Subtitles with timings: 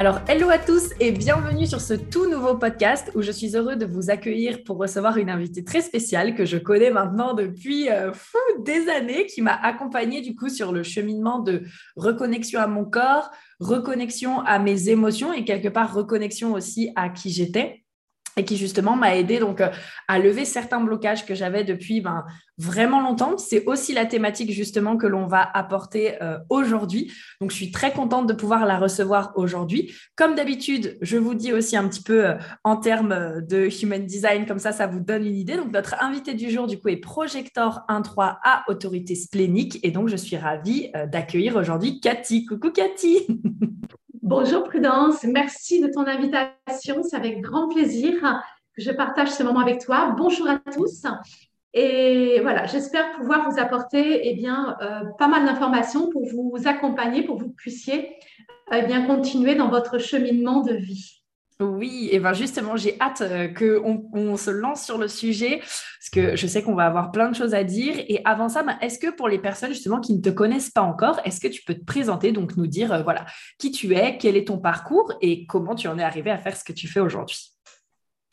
[0.00, 3.76] Alors, hello à tous et bienvenue sur ce tout nouveau podcast où je suis heureux
[3.76, 8.10] de vous accueillir pour recevoir une invitée très spéciale que je connais maintenant depuis euh,
[8.64, 11.64] des années, qui m'a accompagnée du coup sur le cheminement de
[11.96, 17.28] reconnexion à mon corps, reconnexion à mes émotions et quelque part reconnexion aussi à qui
[17.28, 17.79] j'étais
[18.40, 19.68] et qui justement m'a aidé donc euh,
[20.08, 22.24] à lever certains blocages que j'avais depuis ben,
[22.56, 23.36] vraiment longtemps.
[23.36, 27.12] C'est aussi la thématique justement que l'on va apporter euh, aujourd'hui.
[27.42, 29.92] Donc je suis très contente de pouvoir la recevoir aujourd'hui.
[30.16, 34.46] Comme d'habitude, je vous dis aussi un petit peu euh, en termes de human design,
[34.46, 35.56] comme ça ça vous donne une idée.
[35.56, 40.08] Donc notre invité du jour du coup est Projector 1.3 à autorité splénique et donc
[40.08, 42.46] je suis ravie d'accueillir aujourd'hui Cathy.
[42.46, 43.26] Coucou Cathy
[44.22, 47.02] Bonjour Prudence, merci de ton invitation.
[47.02, 48.12] C'est avec grand plaisir
[48.76, 50.14] que je partage ce moment avec toi.
[50.14, 51.06] Bonjour à tous.
[51.72, 57.22] Et voilà, j'espère pouvoir vous apporter eh bien, euh, pas mal d'informations pour vous accompagner,
[57.22, 58.14] pour que vous puissiez
[58.72, 61.19] eh bien, continuer dans votre cheminement de vie.
[61.60, 66.08] Oui, et ben justement, j'ai hâte euh, qu'on on se lance sur le sujet parce
[66.10, 67.96] que je sais qu'on va avoir plein de choses à dire.
[68.08, 70.80] Et avant ça, ben, est-ce que pour les personnes justement qui ne te connaissent pas
[70.80, 73.26] encore, est-ce que tu peux te présenter, donc nous dire euh, voilà
[73.58, 76.56] qui tu es, quel est ton parcours et comment tu en es arrivé à faire
[76.56, 77.52] ce que tu fais aujourd'hui?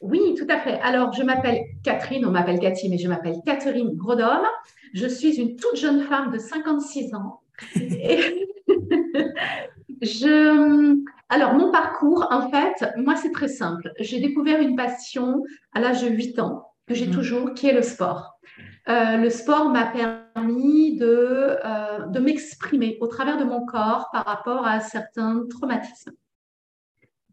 [0.01, 0.79] Oui, tout à fait.
[0.79, 4.45] Alors, je m'appelle Catherine, on m'appelle Cathy, mais je m'appelle Catherine Grodhomme.
[4.93, 7.41] Je suis une toute jeune femme de 56 ans.
[7.75, 8.19] Et
[10.01, 10.97] je
[11.29, 13.91] alors, mon parcours, en fait, moi, c'est très simple.
[13.99, 15.43] J'ai découvert une passion
[15.73, 17.13] à l'âge de 8 ans, que j'ai mhm.
[17.13, 18.39] toujours, qui est le sport.
[18.87, 24.25] Euh, le sport m'a permis de, euh, de m'exprimer au travers de mon corps par
[24.25, 26.13] rapport à certains traumatismes.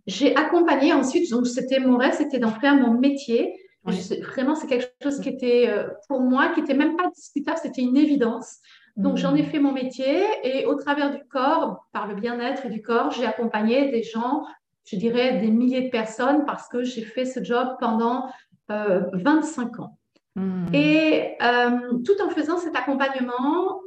[0.07, 3.55] J'ai accompagné ensuite, donc c'était mon rêve, c'était d'en faire mon métier.
[3.85, 7.83] Vraiment, c'est quelque chose qui était euh, pour moi, qui n'était même pas discutable, c'était
[7.83, 8.59] une évidence.
[8.97, 9.47] Donc, j'en ai hmm.
[9.47, 13.91] fait mon métier et au travers du corps, par le bien-être du corps, j'ai accompagné
[13.91, 14.45] des gens,
[14.85, 18.31] je dirais des milliers de personnes parce que j'ai fait ce job pendant
[18.69, 19.99] 25 euh, ans.
[20.37, 20.67] Hmm.
[20.73, 23.81] Et euh, tout en faisant cet accompagnement,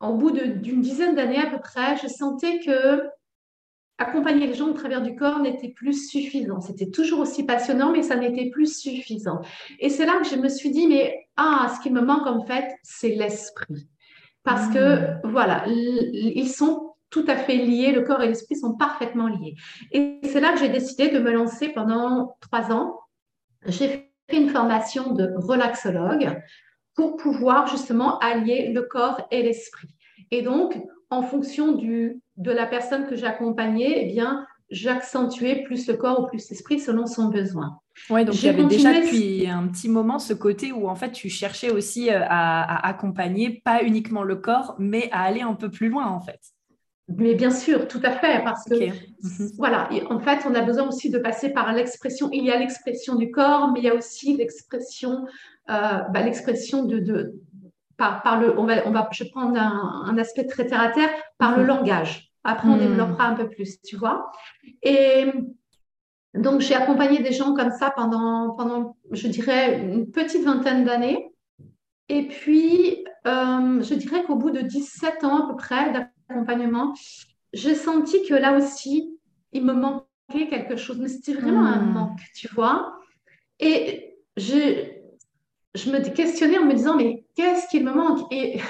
[0.00, 3.08] au bout d'une dizaine d'années à peu près, je sentais que
[3.98, 6.60] accompagner les gens au travers du corps n'était plus suffisant.
[6.60, 9.42] C'était toujours aussi passionnant, mais ça n'était plus suffisant.
[9.78, 12.44] Et c'est là que je me suis dit, mais ah, ce qui me manque en
[12.46, 13.88] fait, c'est l'esprit.
[14.42, 15.30] Parce que, hmm.
[15.30, 19.56] voilà, ils sont tout à fait liés, le corps et l'esprit sont parfaitement liés.
[19.90, 23.00] Et c'est là que j'ai décidé de me lancer pendant trois ans.
[23.66, 23.88] J'ai
[24.28, 26.40] fait une formation de relaxologue
[26.94, 29.88] pour pouvoir justement allier le corps et l'esprit.
[30.30, 30.80] Et donc,
[31.10, 36.26] en fonction du, de la personne que j'accompagnais, eh bien, j'accentuais plus le corps ou
[36.26, 37.80] plus l'esprit selon son besoin.
[38.08, 41.70] Oui, donc avait déjà depuis un petit moment ce côté où en fait tu cherchais
[41.70, 46.06] aussi euh, à, accompagner pas uniquement le corps, mais à aller un peu plus loin
[46.06, 46.40] en fait.
[47.16, 49.50] Mais bien sûr, tout à fait, parce que mhm.
[49.58, 52.30] voilà, en fait, on a besoin aussi de passer par l'expression.
[52.32, 55.26] Il y a l'expression du corps, mais il y a aussi l'expression,
[55.68, 57.34] euh, bah, l'expression de, de
[57.96, 58.56] par, par, le.
[58.56, 61.62] On va, on va, je vais prendre un, aspect très terre à terre par le
[61.62, 61.68] mhm.
[61.68, 62.29] langage.
[62.44, 62.80] Après, on hmm.
[62.80, 64.30] développera un peu plus, tu vois.
[64.82, 65.26] Et
[66.34, 71.32] donc, j'ai accompagné des gens comme ça pendant, pendant je dirais, une petite vingtaine d'années.
[72.08, 76.94] Et puis, euh, je dirais qu'au bout de 17 ans à peu près d'accompagnement,
[77.52, 79.18] j'ai senti que là aussi,
[79.52, 80.98] il me manquait quelque chose.
[80.98, 81.92] Mais c'était vraiment un hmm.
[81.92, 82.94] manque, tu vois.
[83.58, 84.86] Et je,
[85.74, 88.32] je me questionnais en me disant, mais qu'est-ce qu'il me manque?
[88.32, 88.60] Et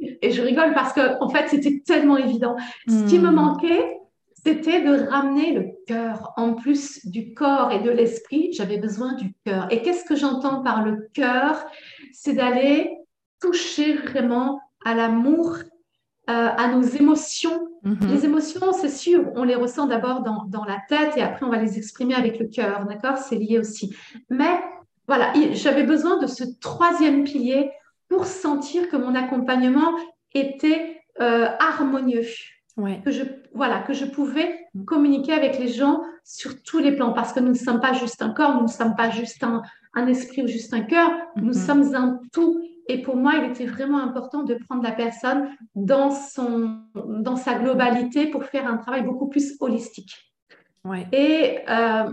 [0.00, 2.56] et je rigole parce que en fait, c'était tellement évident.
[2.88, 3.34] Ce qui me hmm.
[3.34, 3.98] manquait,
[4.44, 6.32] c'était de ramener le cœur.
[6.36, 9.66] En plus du corps et de l'esprit, j'avais besoin du cœur.
[9.70, 11.66] Et qu'est-ce que j'entends par le cœur?
[12.12, 12.90] C'est d'aller
[13.40, 15.56] toucher vraiment à l'amour,
[16.30, 17.68] euh, à nos émotions.
[17.84, 18.08] Mm-hmm.
[18.08, 21.50] Les émotions, c'est sûr, on les ressent d'abord dans, dans, la tête et après on
[21.50, 23.18] va les exprimer avec le cœur, d'accord?
[23.18, 23.94] C'est lié aussi.
[24.30, 24.60] Mais
[25.06, 27.70] voilà, j'avais besoin de ce troisième pilier
[28.08, 29.92] pour sentir que mon accompagnement
[30.34, 32.24] était euh, harmonieux.
[33.04, 33.24] Que, je,
[33.54, 34.84] voilà, que je pouvais mm.
[34.84, 38.22] communiquer avec les gens sur tous les plans parce que nous ne sommes pas juste
[38.22, 39.62] un corps, nous ne sommes pas juste un,
[39.94, 41.66] un esprit ou juste un cœur, nous mm-hmm.
[41.66, 42.62] sommes un tout.
[42.86, 47.54] Et pour moi, il était vraiment important de prendre la personne dans, son, dans sa
[47.54, 50.32] globalité pour faire un travail beaucoup plus holistique.
[51.12, 52.10] Et euh,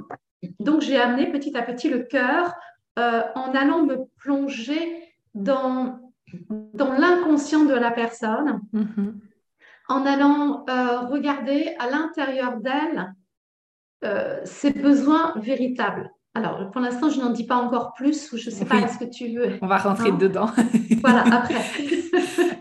[0.60, 2.54] donc, j'ai amené petit à petit le cœur
[3.00, 5.05] euh, en allant me plonger
[5.36, 6.00] dans,
[6.74, 9.14] dans l'inconscient de la personne, mm-hmm.
[9.90, 13.14] en allant euh, regarder à l'intérieur d'elle
[14.44, 16.12] ses besoins véritables.
[16.36, 18.98] Alors, pour l'instant, je n'en dis pas encore plus, ou je ne sais pas ce
[18.98, 19.58] que tu veux.
[19.62, 20.50] On va rentrer dedans.
[21.02, 21.56] voilà, après.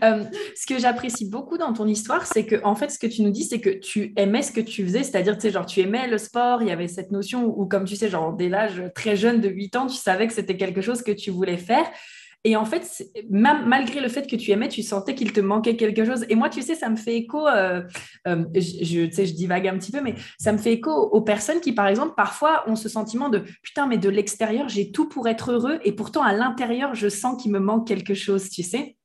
[0.03, 0.23] Euh,
[0.55, 3.31] ce que j'apprécie beaucoup dans ton histoire, c'est que, en fait, ce que tu nous
[3.31, 6.07] dis, c'est que tu aimais ce que tu faisais, c'est-à-dire, tu sais, genre, tu aimais
[6.07, 9.15] le sport, il y avait cette notion où, comme tu sais, genre, dès l'âge très
[9.15, 11.85] jeune de 8 ans, tu savais que c'était quelque chose que tu voulais faire.
[12.45, 16.05] Et en fait, malgré le fait que tu aimais, tu sentais qu'il te manquait quelque
[16.05, 16.27] chose.
[16.29, 17.81] Et moi, tu sais, ça me fait écho, euh,
[18.27, 21.87] euh, je, divague un petit peu, mais ça me fait écho aux personnes qui, par
[21.87, 25.79] exemple, parfois ont ce sentiment de putain, mais de l'extérieur, j'ai tout pour être heureux.
[25.83, 28.95] Et pourtant, à l'intérieur, je sens qu'il me manque quelque chose, tu sais.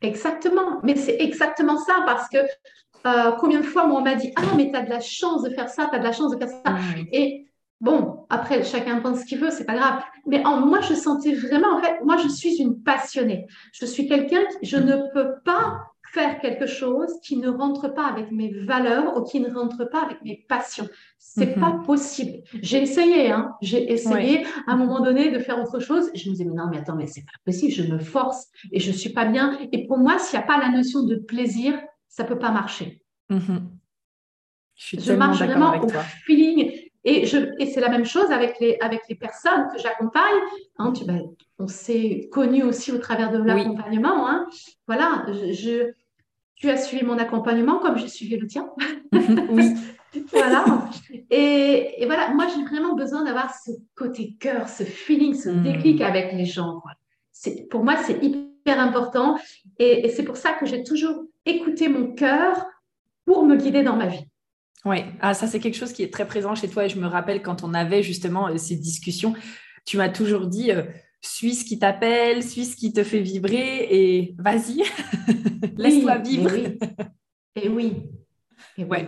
[0.00, 0.80] Exactement.
[0.82, 4.54] Mais c'est exactement ça parce que euh, combien de fois, moi, on m'a dit Ah,
[4.56, 6.38] mais tu as de la chance de faire ça, tu as de la chance de
[6.38, 6.74] faire ça.
[7.12, 7.47] Et
[7.80, 10.02] Bon, après, chacun pense ce qu'il veut, c'est pas grave.
[10.26, 13.46] Mais en, moi, je sentais vraiment, en fait, moi, je suis une passionnée.
[13.72, 18.06] Je suis quelqu'un qui, je ne peux pas faire quelque chose qui ne rentre pas
[18.06, 20.88] avec mes valeurs ou qui ne rentre pas avec mes passions.
[21.18, 21.60] C'est mhm.
[21.60, 22.42] pas possible.
[22.62, 23.54] J'ai essayé, hein.
[23.60, 26.10] J'ai essayé à un moment donné de faire autre chose.
[26.14, 27.72] Je me disais, non, mais attends, mais c'est pas possible.
[27.72, 29.58] Je me force et je suis pas bien.
[29.72, 31.78] Et pour moi, s'il n'y a pas la notion de plaisir,
[32.08, 33.02] ça peut pas marcher.
[33.28, 33.70] Mhm.
[34.74, 35.88] Je, je marche vraiment au
[36.24, 36.87] feeling.
[37.04, 40.40] Et, c'est la même chose avec les, avec les personnes que j'accompagne.
[40.78, 40.92] Hein,
[41.58, 44.28] on s'est connus aussi au travers de l'accompagnement.
[44.28, 44.46] Hein.
[44.86, 45.90] Voilà, je,
[46.56, 48.68] tu as suivi mon accompagnement comme j'ai suivi le tien.
[49.50, 49.74] oui.
[50.32, 50.64] voilà.
[51.30, 55.62] Et, voilà, moi, j'ai vraiment besoin d'avoir ce côté cœur, ce feeling, ce hmm.
[55.62, 56.82] déclic avec les gens.
[57.70, 59.38] Pour moi, c'est hyper important.
[59.78, 62.66] et c'est pour ça que j'ai toujours écouté mon cœur
[63.24, 64.26] pour me guider dans ma vie.
[64.84, 67.06] Oui, ah, ça c'est quelque chose qui est très présent chez toi et je me
[67.06, 69.34] rappelle quand on avait justement euh, ces discussions,
[69.84, 70.82] tu m'as toujours dit euh,
[71.20, 74.84] suis ce qui t'appelle, suis ce qui te fait vibrer et vas-y,
[75.76, 76.54] laisse-toi vivre.
[77.56, 78.04] Et oui.
[78.76, 78.98] Et oui.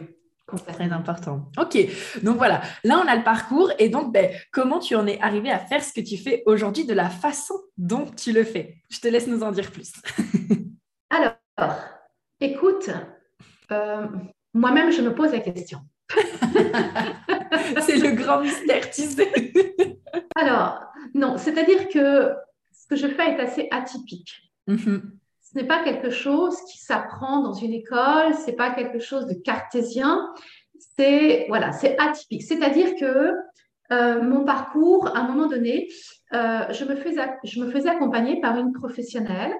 [0.66, 1.48] Très important.
[1.58, 1.78] Ok,
[2.24, 5.48] donc voilà, là on a le parcours et donc ben, comment tu en es arrivé
[5.48, 8.78] à faire ce que tu fais aujourd'hui de la façon dont tu le fais?
[8.90, 9.92] Je te laisse nous en dire plus.
[11.10, 11.36] Alors,
[12.40, 12.90] écoute,
[13.70, 14.06] euh,
[14.54, 15.80] moi-même, je me pose la question.
[17.80, 19.52] c'est le grand mystère, tu sais.
[20.36, 20.80] Alors,
[21.14, 22.32] non, c'est-à-dire que
[22.72, 24.52] ce que je fais est assez atypique.
[24.68, 25.02] Mm-hmm.
[25.40, 29.26] Ce n'est pas quelque chose qui s'apprend dans une école, ce n'est pas quelque chose
[29.26, 30.32] de cartésien,
[30.96, 32.42] c'est voilà, c'est atypique.
[32.42, 33.34] C'est-à-dire que
[33.92, 35.88] euh, mon parcours, à un moment donné,
[36.32, 39.52] euh, je, me faisais, je me faisais accompagner par une professionnelle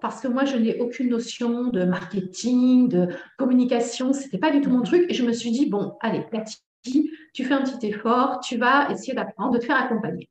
[0.00, 3.08] parce que moi, je n'ai aucune notion de marketing, de
[3.38, 5.06] communication, ce n'était pas du tout mon truc.
[5.08, 8.90] Et je me suis dit, bon, allez, Cathy, tu fais un petit effort, tu vas
[8.90, 10.28] essayer d'apprendre, de te faire accompagner.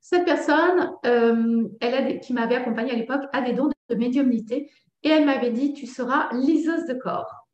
[0.00, 4.70] Cette personne, euh, elle a qui m'avait accompagnée à l'époque, a des dons de médiumnité
[5.02, 7.46] et elle m'avait dit, tu seras liseuse de corps.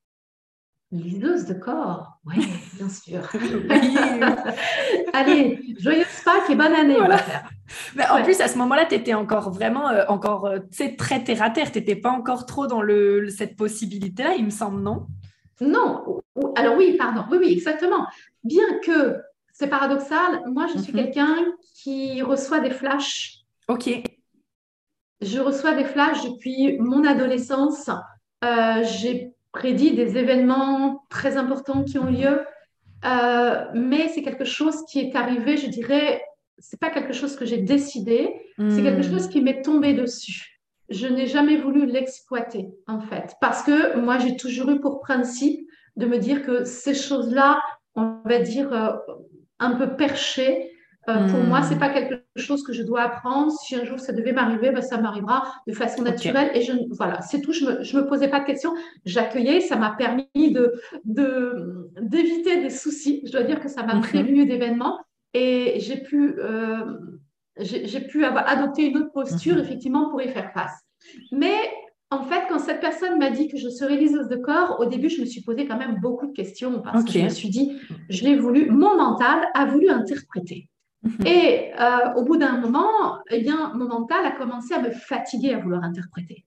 [0.93, 2.37] Liseuse de corps, oui,
[2.77, 3.21] bien sûr.
[5.13, 6.99] Allez, joyeuse Pâques et bonne année.
[7.95, 10.59] Mais en plus, à ce moment-là, tu étais encore vraiment euh, encore, euh,
[10.99, 11.73] très terre à terre.
[11.73, 15.07] Tu n'étais pas encore trop dans le, cette possibilité-là, il me semble, non?
[15.61, 16.23] Non.
[16.57, 17.25] Alors oui, pardon.
[17.31, 18.07] Oui, oui, exactement.
[18.45, 19.17] Bien que
[19.53, 20.99] c'est paradoxal, moi, je suis mhm.
[20.99, 21.37] quelqu'un
[21.75, 23.45] qui reçoit des flashs.
[23.69, 23.89] OK.
[25.23, 27.89] Je reçois des flashs depuis mon adolescence.
[28.45, 32.45] Euh, j'ai prédit des événements très importants qui ont lieu,
[33.05, 36.23] euh, mais c'est quelque chose qui est arrivé, je dirais,
[36.59, 39.11] c'est pas quelque chose que j'ai décidé, c'est quelque hmm.
[39.11, 40.61] chose qui m'est tombé dessus.
[40.89, 45.69] Je n'ai jamais voulu l'exploiter, en fait, parce que moi, j'ai toujours eu pour principe
[45.97, 47.61] de me dire que ces choses-là,
[47.95, 48.93] on va dire, euh,
[49.59, 50.71] un peu perchées,
[51.09, 51.79] euh, pour moi, c'est hmm.
[51.79, 53.53] pas quelque chose que je dois apprendre.
[53.53, 56.51] Si un jour ça devait m'arriver, ben, ça m'arrivera de façon naturelle.
[56.55, 57.53] Et je, voilà, c'est tout.
[57.53, 58.75] Je me, je me posais pas de questions.
[59.05, 59.61] J'accueillais.
[59.61, 63.23] Ça m'a permis de, de, d'éviter des soucis.
[63.25, 64.03] Je dois dire que ça m'a mhm.
[64.03, 64.99] prévenu d'événements.
[65.33, 66.99] Et j'ai pu, euh,
[67.59, 69.61] j'ai, pu avoir adopté une autre posture, mhm.
[69.61, 70.81] effectivement, pour y faire face.
[71.31, 71.57] Mais
[72.11, 75.09] en fait, quand cette personne m'a dit que je serais liseuse de corps, au début,
[75.09, 77.79] je me suis posé quand même beaucoup de questions parce que je me suis dit,
[78.09, 80.69] je l'ai voulu, mon mental a voulu interpréter.
[81.03, 81.27] Mhm.
[81.27, 85.55] Et euh, au bout d'un moment, eh bien, mon mental a commencé à me fatiguer
[85.55, 86.45] à vouloir interpréter.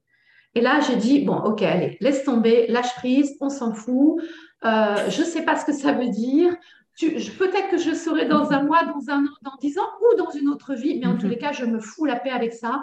[0.56, 4.22] Et là, j'ai dit, bon, ok, allez, laisse tomber, lâche prise, on s'en fout.
[4.66, 6.56] Euh, je ne sais pas ce que ça veut dire.
[7.00, 10.32] Peut-être que je serai dans un mois, dans un an, dans dix ans ou dans
[10.32, 11.32] une autre vie, mais en tous mhm.
[11.32, 12.82] les cas, je me fous la paix avec ça.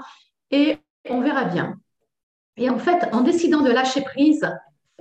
[0.51, 0.79] Et
[1.11, 1.77] on verra bien.
[2.57, 4.49] Et en fait, en décidant de lâcher prise,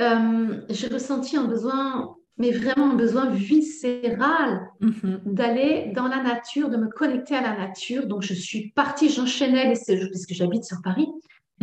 [0.01, 5.21] euh, j'ai ressenti un besoin, mais vraiment un besoin viscéral mhm.
[5.25, 8.07] d'aller dans la nature, de me connecter à la nature.
[8.07, 11.07] Donc, je suis partie, j'enchaînais les séjours, puisque j'habite sur Paris.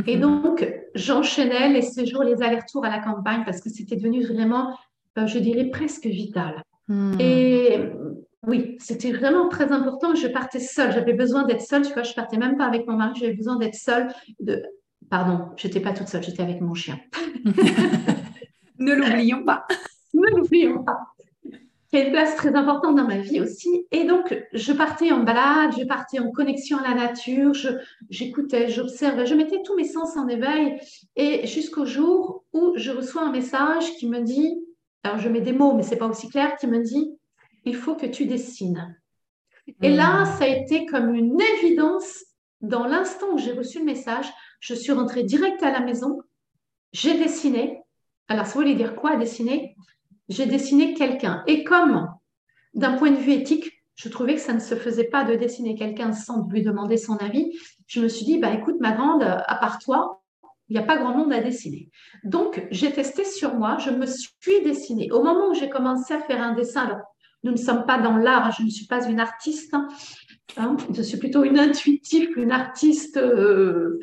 [0.07, 0.23] Et mhm.
[0.23, 4.77] donc, j'enchaînais les séjours, les allers-retours à la campagne parce que c'était devenu vraiment,
[5.19, 6.63] euh, je dirais, presque vital.
[6.89, 7.15] Hmm.
[7.21, 7.79] Et
[8.47, 10.15] oui, c'était vraiment très important.
[10.15, 10.93] Je partais seule.
[10.93, 11.87] J'avais besoin d'être seule.
[11.87, 13.19] Tu vois, je partais même pas avec mon mari.
[13.21, 14.09] J'avais besoin d'être seule.
[14.41, 14.63] De...
[15.11, 16.23] Pardon, j'étais pas toute seule.
[16.23, 16.99] J'étais avec mon chien.
[18.79, 19.67] ne l'oublions pas.
[20.15, 20.99] ne l'oublions pas.
[21.89, 23.87] Qui a une place très importante dans ma vie aussi.
[23.91, 27.53] Et donc, je partais en balade, je partais en connexion à la nature,
[28.09, 30.81] j'écoutais, j'observais, je mettais tous mes sens en éveil.
[31.17, 34.59] Et jusqu'au jour où je reçois un message qui me dit,
[35.03, 37.13] alors je mets des mots, mais c'est pas aussi clair, qui me dit,
[37.65, 38.97] il faut que tu dessines.
[39.81, 40.39] Et là, hmm.
[40.39, 42.25] ça a été comme une évidence.
[42.61, 46.21] Dans l'instant où j'ai reçu le message, je suis rentrée direct à la maison,
[46.93, 47.83] j'ai dessiné.
[48.29, 49.75] Alors, ça voulait dire quoi dessiner?
[50.29, 51.43] J'ai dessiné quelqu'un.
[51.47, 52.09] Et comme,
[52.75, 55.75] d'un point de vue éthique, je trouvais que ça ne se faisait pas de dessiner
[55.75, 59.55] quelqu'un sans lui demander son avis, je me suis dit, bah écoute, ma grande, à
[59.57, 60.23] part toi,
[60.69, 61.91] il n'y a pas grand monde à dessiner.
[62.25, 65.11] Donc, j'ai testé sur moi, je me suis dessinée.
[65.13, 67.01] Au moment où j'ai commencé à faire un dessin, alors
[67.45, 69.89] nous ne sommes pas dans l'art, je ne suis pas une artiste, hein.
[70.91, 73.99] je suis plutôt une intuitive, une artiste euh,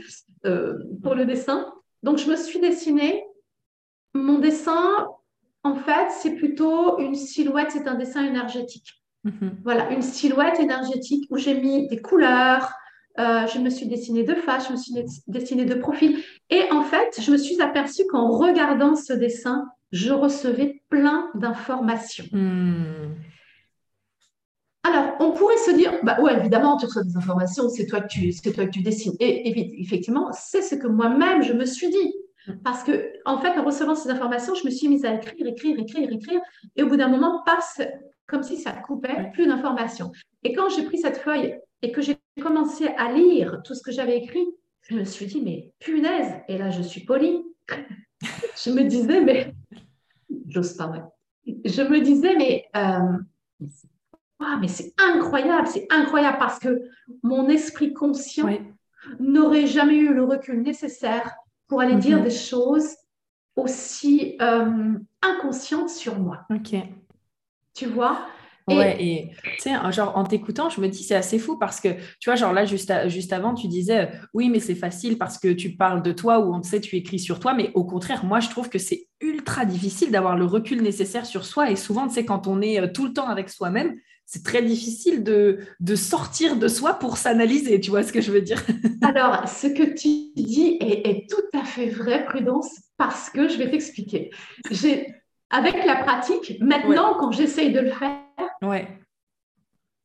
[0.45, 1.73] euh, pour le dessin.
[2.03, 3.25] Donc, je me suis dessinée.
[4.13, 5.07] Mon dessin,
[5.63, 9.03] en fait, c'est plutôt une silhouette, c'est un dessin énergétique.
[9.25, 9.51] Mm-hmm.
[9.63, 12.71] Voilà, une silhouette énergétique où j'ai mis des couleurs,
[13.19, 14.93] euh, je me suis dessinée de face, je me suis
[15.27, 16.23] dessinée de profil.
[16.49, 22.25] Et en fait, je me suis aperçue qu'en regardant ce dessin, je recevais plein d'informations.
[22.31, 23.15] Hmm.
[24.83, 28.07] Alors, on pourrait se dire, bah ouais, évidemment, tu reçois des informations, c'est toi que
[28.07, 29.13] tu, c'est toi que tu dessines.
[29.19, 32.13] Et, effectivement, c'est ce que moi-même je me suis dit.
[32.63, 35.79] Parce que, en fait, en recevant ces informations, je me suis mise à écrire, écrire,
[35.79, 36.41] écrire, écrire.
[36.75, 37.81] Et au bout d'un moment, passe
[38.27, 40.11] comme si ça coupait, plus d'informations.
[40.43, 43.91] Et quand j'ai pris cette feuille et que j'ai commencé à lire tout ce que
[43.91, 44.45] j'avais écrit,
[44.87, 47.43] je me suis dit, mais punaise, et là, je suis polie.
[48.63, 49.53] je me disais, mais
[50.47, 50.91] j'ose pas,
[51.45, 53.17] Je me disais, mais, euh,
[54.61, 56.81] mais c'est incroyable, c'est incroyable parce que
[57.23, 58.49] mon esprit conscient
[59.19, 61.35] n'aurait jamais eu le recul nécessaire
[61.69, 62.23] pour aller dire mhm.
[62.25, 62.89] des choses
[63.55, 66.41] aussi euh, inconscientes sur moi.
[66.49, 66.75] Ok.
[67.73, 68.25] Tu vois?
[68.67, 71.89] Ouais, et tu sais, genre en t'écoutant, je me dis c'est assez fou parce que
[72.19, 75.39] tu vois, genre là, juste, juste avant, tu disais euh, oui, mais c'est facile parce
[75.39, 78.25] que tu parles de toi ou on sait, tu écris sur toi, mais au contraire,
[78.25, 82.07] moi, je trouve que c'est ultra difficile d'avoir le recul nécessaire sur soi et souvent,
[82.07, 83.95] tu sais, quand on est euh, tout le temps avec soi-même,
[84.31, 88.31] c'est très difficile de, de sortir de soi pour s'analyser, tu vois ce que je
[88.31, 88.63] veux dire?
[89.01, 93.57] Alors, ce que tu dis est, est tout à fait vrai, Prudence, parce que je
[93.57, 94.29] vais t'expliquer.
[94.69, 95.15] J'ai
[95.49, 98.19] avec la pratique, maintenant, quand j'essaye de le faire,
[98.61, 98.87] ouais.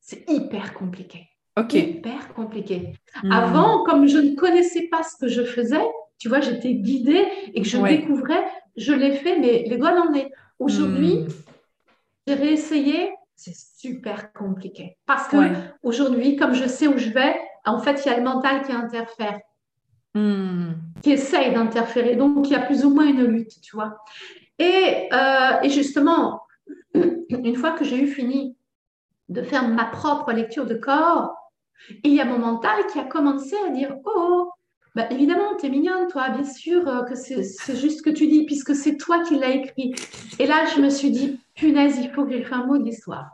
[0.01, 1.29] c'est hyper compliqué.
[1.55, 1.75] Ok.
[1.75, 2.93] Hyper compliqué.
[3.21, 3.31] Hmm.
[3.31, 5.85] Avant, comme je ne connaissais pas ce que je faisais,
[6.17, 8.43] tu vois, j'étais guidée et que je découvrais,
[8.75, 10.31] je l'ai fait, mais les doigts dans le nez.
[10.57, 11.27] Aujourd'hui, hmm.
[12.25, 13.53] j'ai réessayé, c'est
[13.85, 14.97] super compliqué.
[15.05, 15.37] Parce que
[15.83, 18.71] aujourd'hui, comme je sais où je vais, en fait, il y a le mental qui
[18.71, 19.39] interfère.
[20.17, 20.75] Hmm.
[21.03, 22.15] qui essaye d'interférer.
[22.15, 23.97] Donc, il y a plus ou moins une lutte, tu vois.
[24.61, 26.41] Euh, et, justement,
[26.93, 28.55] une fois que j'ai eu fini
[29.27, 31.35] de faire ma propre lecture de corps,
[32.05, 34.49] il y a mon mental qui a commencé à dire Oh,
[34.95, 38.27] bah, évidemment, tu es mignonne, toi, bien sûr euh, que c'est juste ce que tu
[38.27, 39.93] dis, puisque c'est toi qui l'as écrit.
[40.39, 43.31] Et là, je me suis dit Punaise, il faut que je fasse un mot d'histoire.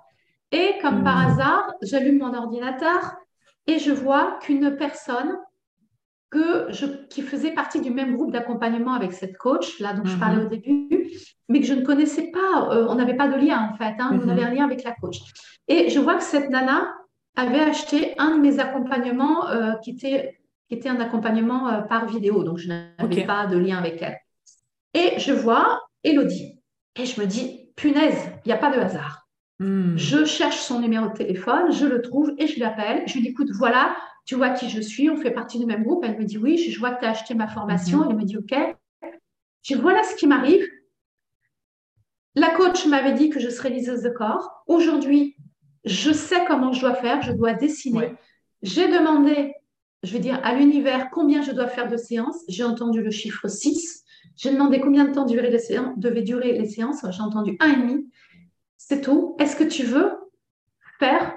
[0.51, 1.31] Et comme par mmh.
[1.31, 3.15] hasard, j'allume mon ordinateur
[3.67, 5.37] et je vois qu'une personne
[6.31, 10.17] que je, qui faisait partie du même groupe d'accompagnement avec cette coach, là dont je
[10.17, 10.45] parlais mhm.
[10.45, 11.11] au début,
[11.49, 14.17] mais que je ne connaissais pas, euh, on n'avait pas de lien en fait, hein,
[14.23, 15.17] on avait un lien avec la coach.
[15.67, 16.95] Et je vois que cette nana
[17.35, 20.39] avait acheté un de mes accompagnements euh, qui, était,
[20.69, 24.17] qui était un accompagnement euh, par vidéo, donc je n'avais pas de lien avec elle.
[24.93, 26.61] Et je vois Elodie,
[26.95, 29.20] et je me dis, punaise, il n'y a pas de hasard.
[29.61, 29.95] Hmm.
[29.95, 33.03] Je cherche son numéro de téléphone, je le trouve et je l'appelle.
[33.05, 35.83] Je lui dis, écoute, voilà, tu vois qui je suis, on fait partie du même
[35.83, 36.03] groupe.
[36.03, 37.99] Elle me dit oui, je vois que tu as acheté ma formation.
[37.99, 38.07] Mhm.
[38.09, 38.55] Elle me dit ok.
[39.61, 40.67] Je voilà ce qui m'arrive.
[42.33, 44.63] La coach m'avait dit que je serais liseuse de corps.
[44.65, 45.35] Aujourd'hui,
[45.85, 48.13] je sais comment je dois faire, je dois dessiner.
[48.63, 49.53] J'ai demandé,
[50.01, 52.41] je vais dire, à l'univers combien je dois faire de séances.
[52.47, 54.05] J'ai entendu le chiffre 6.
[54.37, 57.05] J'ai demandé combien de temps les séances, devaient durer les séances.
[57.11, 58.07] J'ai entendu un et demi.
[58.91, 59.37] C'est tout.
[59.39, 60.11] Est-ce que tu veux
[60.99, 61.33] faire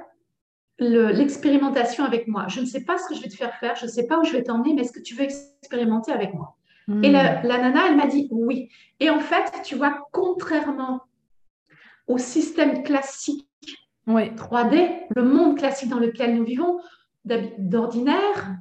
[0.80, 2.49] l'expérimentation avec moi?
[2.49, 4.18] Je ne sais pas ce que je vais te faire faire, je ne sais pas
[4.18, 6.56] où je vais t'emmener, mais est-ce que tu veux expérimenter avec moi?
[7.04, 7.46] Et la, hmm.
[7.46, 8.70] la, nana, elle m'a dit oui.
[8.99, 11.02] Et en fait, tu vois, contrairement
[12.08, 13.49] au système classique
[14.08, 14.30] oui.
[14.30, 16.80] 3D, le monde classique dans lequel nous vivons,
[17.25, 18.56] d'ordinaire,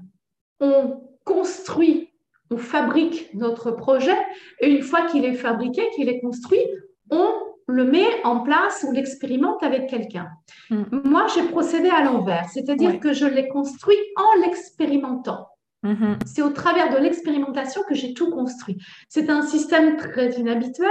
[0.59, 2.11] on construit,
[2.51, 4.19] on fabrique notre projet,
[4.59, 6.61] et une fois qu'il est fabriqué, qu'il est construit,
[7.09, 10.29] on le met en place ou l'expérimente avec quelqu'un.
[10.69, 10.83] Hmm.
[11.03, 15.47] Moi, j'ai procédé à l'envers, c'est-à-dire que je l'ai construit en l'expérimentant.
[15.83, 16.19] Mm-hmm.
[16.25, 18.77] C'est au travers de l'expérimentation que j'ai tout construit.
[19.09, 20.89] C'est un système très inhabituel,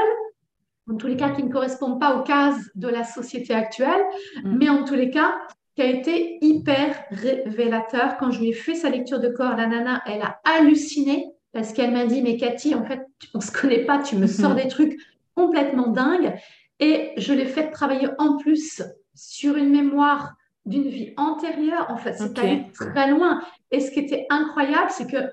[0.91, 4.03] en tous les cas qui ne correspond pas aux cases de la société actuelle,
[4.45, 4.57] mm.
[4.59, 5.35] mais en tous les cas
[5.75, 8.19] qui a été hyper révélateur.
[8.19, 11.73] Quand je lui ai fait sa lecture de corps, la nana, elle a halluciné parce
[11.73, 14.53] qu'elle m'a dit, mais Cathy, en fait, on ne se connaît pas, tu me sors
[14.53, 14.63] mm-hmm.
[14.63, 14.99] des trucs
[15.35, 16.35] complètement dingues.
[16.83, 18.83] Et je l'ai fait travailler en plus
[19.15, 20.35] sur une mémoire
[20.67, 21.87] d'une vie antérieure.
[21.89, 23.41] En fait, c'est allé très loin.
[23.71, 25.33] Et ce qui était incroyable, c'est que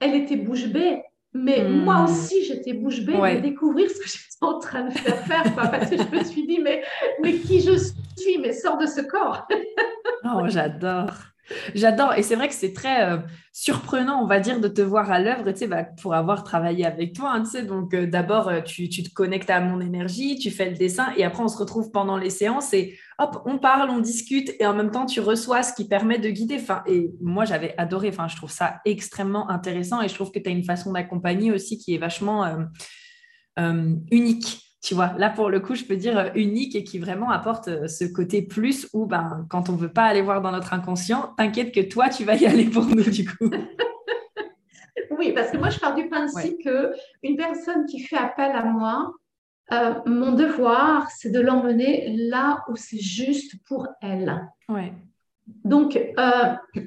[0.00, 1.02] elle était bouche bée.
[1.34, 1.84] Mais hmm.
[1.84, 5.54] moi aussi, j'étais bouche bée de découvrir ce que j'étais en train de faire faire,
[5.54, 6.82] parce que je me suis dit, mais,
[7.22, 9.46] mais qui je suis, mais sors de ce corps.
[10.24, 11.12] oh, j'adore.
[11.74, 12.14] J'adore.
[12.14, 13.18] Et c'est vrai que c'est très euh,
[13.52, 16.84] surprenant, on va dire, de te voir à l'œuvre, tu sais, bah, pour avoir travaillé
[16.84, 17.32] avec toi.
[17.32, 20.70] Hein, tu sais, donc, euh, d'abord, euh, tu, te connectes à mon énergie, tu fais
[20.70, 24.00] le dessin, et après, on se retrouve pendant les séances et hop, on parle, on
[24.00, 26.60] discute, et en même temps, tu reçois ce qui permet de guider.
[26.86, 28.08] Et moi, j'avais adoré.
[28.08, 31.52] Enfin, je trouve ça extrêmement intéressant, et je trouve que tu as une façon d'accompagner
[31.52, 32.46] aussi qui est vachement
[34.10, 37.30] unique tu vois, là pour le coup, je peux dire euh, unique et qui vraiment
[37.30, 40.52] apporte euh, ce côté plus où ben, quand on ne veut pas aller voir dans
[40.52, 43.50] notre inconscient, t'inquiète que toi, tu vas y aller pour nous du coup.
[45.18, 46.92] oui, parce que moi, je pars du principe que
[47.22, 49.12] une personne qui fait appel à moi,
[49.72, 54.48] euh, mon devoir, c'est de l'emmener là où c'est juste pour elle.
[54.68, 54.92] Ouais.
[55.64, 55.98] Donc,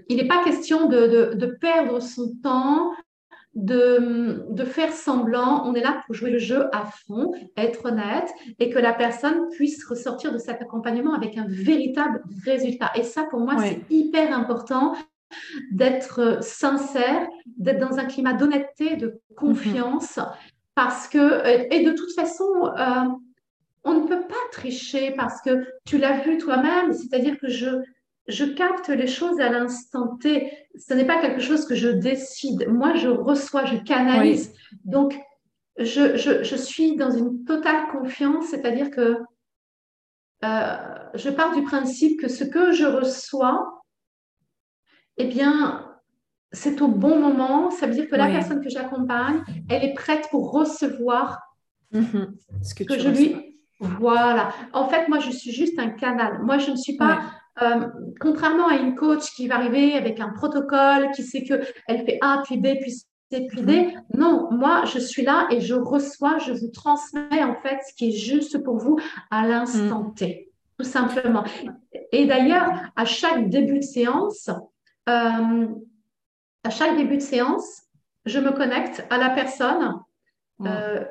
[0.08, 2.92] il n'est pas question de, de, perdre son temps
[3.54, 8.70] de, faire semblant, on est là pour jouer le jeu à fond, être honnête et
[8.70, 12.92] que la personne puisse ressortir de cet accompagnement avec un véritable résultat.
[12.96, 14.96] Et ça, pour moi, c'est hyper important
[15.72, 20.20] d'être sincère, d'être dans un climat d'honnêteté, de confiance,
[20.76, 22.46] parce que, et de toute façon,
[22.78, 23.06] euh,
[23.84, 27.70] on ne peut pas tricher parce que tu l'as vu toi-même, c'est-à-dire que je,
[28.28, 30.52] je capte les choses à l'instant T.
[30.78, 32.68] Ce n'est pas quelque chose que je décide.
[32.70, 34.54] Moi, je reçois, je canalise.
[34.86, 35.20] Donc,
[35.78, 39.18] je, suis dans une totale confiance, c'est-à-dire que
[40.44, 40.78] euh,
[41.14, 43.84] je pars du principe que ce que je reçois,
[45.18, 45.88] eh bien,
[46.52, 47.70] c'est au bon moment.
[47.70, 51.40] Ça veut dire que la personne que j'accompagne, elle est prête pour recevoir
[51.92, 52.36] mhm.
[52.62, 53.58] ce que, je lui.
[53.80, 54.54] Voilà.
[54.74, 56.42] En fait, moi, je suis juste un canal.
[56.44, 57.22] Moi, je ne suis pas
[57.62, 57.88] euh,
[58.20, 62.42] contrairement à une coach qui va arriver avec un protocole, qui sait qu'elle fait A,
[62.46, 64.02] puis B, puis C, puis D, mhm.
[64.16, 68.10] non, moi, je suis là et je reçois, je vous transmets en fait ce qui
[68.10, 68.98] est juste pour vous
[69.30, 70.14] à l'instant mhm.
[70.16, 71.44] T, tout simplement.
[72.12, 74.50] Et d'ailleurs, à chaque début de séance,
[75.10, 75.68] euh,
[76.64, 77.84] à chaque début de séance,
[78.26, 80.00] je me connecte à la personne.
[80.66, 81.04] Euh,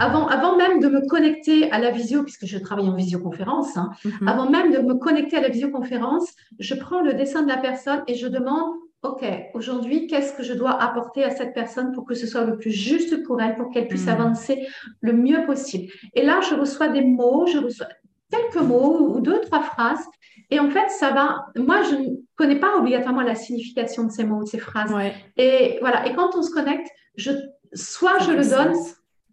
[0.00, 3.90] avant, avant même de me connecter à la visio, puisque je travaille en visioconférence, hein,
[4.04, 4.28] mhm.
[4.28, 6.26] avant même de me connecter à la visioconférence,
[6.58, 10.54] je prends le dessin de la personne et je demande, OK, aujourd'hui, qu'est-ce que je
[10.54, 13.70] dois apporter à cette personne pour que ce soit le plus juste pour elle, pour
[13.70, 14.20] qu'elle puisse mhm.
[14.20, 14.66] avancer
[15.02, 15.92] le mieux possible.
[16.14, 17.88] Et là, je reçois des mots, je reçois
[18.30, 20.04] quelques mots ou deux, trois phrases.
[20.50, 21.46] Et en fait, ça va.
[21.56, 24.92] Moi, je ne connais pas obligatoirement la signification de ces mots, de ces phrases.
[25.36, 26.06] Et voilà.
[26.06, 27.32] Et quand on se connecte, je,
[27.74, 28.74] soit je le donne,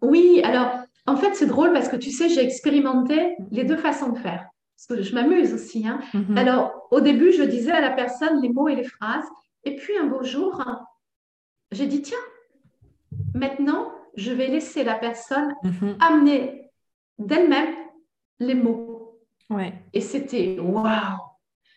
[0.02, 0.70] oui, alors
[1.08, 4.46] en fait, c'est drôle parce que tu sais, j'ai expérimenté les deux façons de faire.
[4.76, 5.88] Parce que je m'amuse aussi.
[5.88, 6.00] Hein.
[6.12, 6.36] Mhm.
[6.36, 9.24] Alors, au début, je disais à la personne les mots et les phrases.
[9.64, 10.62] Et puis, un beau jour,
[11.72, 12.18] j'ai dit, tiens,
[13.34, 15.96] maintenant, je vais laisser la personne mhm.
[16.00, 16.70] amener
[17.18, 17.74] d'elle-même
[18.38, 19.18] les mots.
[19.50, 19.72] Ouais.
[19.94, 21.18] Et c'était waouh!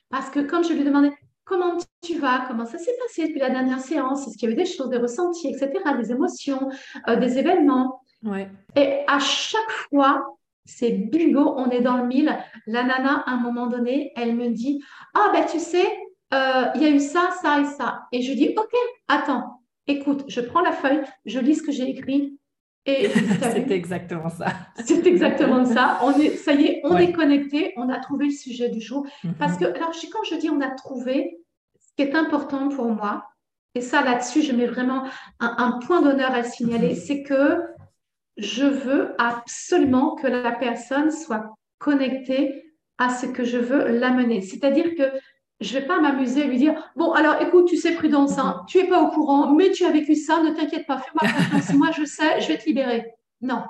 [0.09, 1.13] Parce que quand je lui demandais
[1.45, 4.61] comment tu vas, comment ça s'est passé depuis la dernière séance, est-ce qu'il y avait
[4.61, 6.69] des choses, des ressentis, etc., des émotions,
[7.07, 8.01] euh, des événements,
[8.75, 12.35] et à chaque fois, c'est bingo, on est dans le mille.
[12.67, 14.81] La nana, à un moment donné, elle me dit
[15.13, 15.85] Ah, ben tu sais,
[16.33, 18.03] euh, il y a eu ça, ça et ça.
[18.11, 18.73] Et je dis Ok,
[19.07, 22.37] attends, écoute, je prends la feuille, je lis ce que j'ai écrit.
[22.85, 23.09] Et
[23.41, 24.47] c'est exactement ça.
[24.85, 25.99] C'est exactement ça.
[26.01, 29.05] On est, ça y est, on est connecté, on a trouvé le sujet du jour.
[29.23, 29.35] Mhm.
[29.35, 31.37] Parce que, alors, quand je dis on a trouvé,
[31.79, 33.25] ce qui est important pour moi,
[33.75, 35.03] et ça là-dessus, je mets vraiment
[35.39, 36.95] un, point d'honneur à signaler, mhm.
[36.95, 37.61] c'est que
[38.41, 42.63] je veux absolument que la personne soit connectée
[42.97, 44.41] à ce que je veux l'amener.
[44.41, 45.03] C'est-à-dire que
[45.59, 48.63] je ne vais pas m'amuser à lui dire Bon, alors écoute, tu sais, Prudence, hein,
[48.67, 51.73] tu n'es pas au courant, mais tu as vécu ça, ne t'inquiète pas, fais-moi confiance,
[51.73, 53.05] moi je sais, je vais te libérer.
[53.41, 53.63] Non.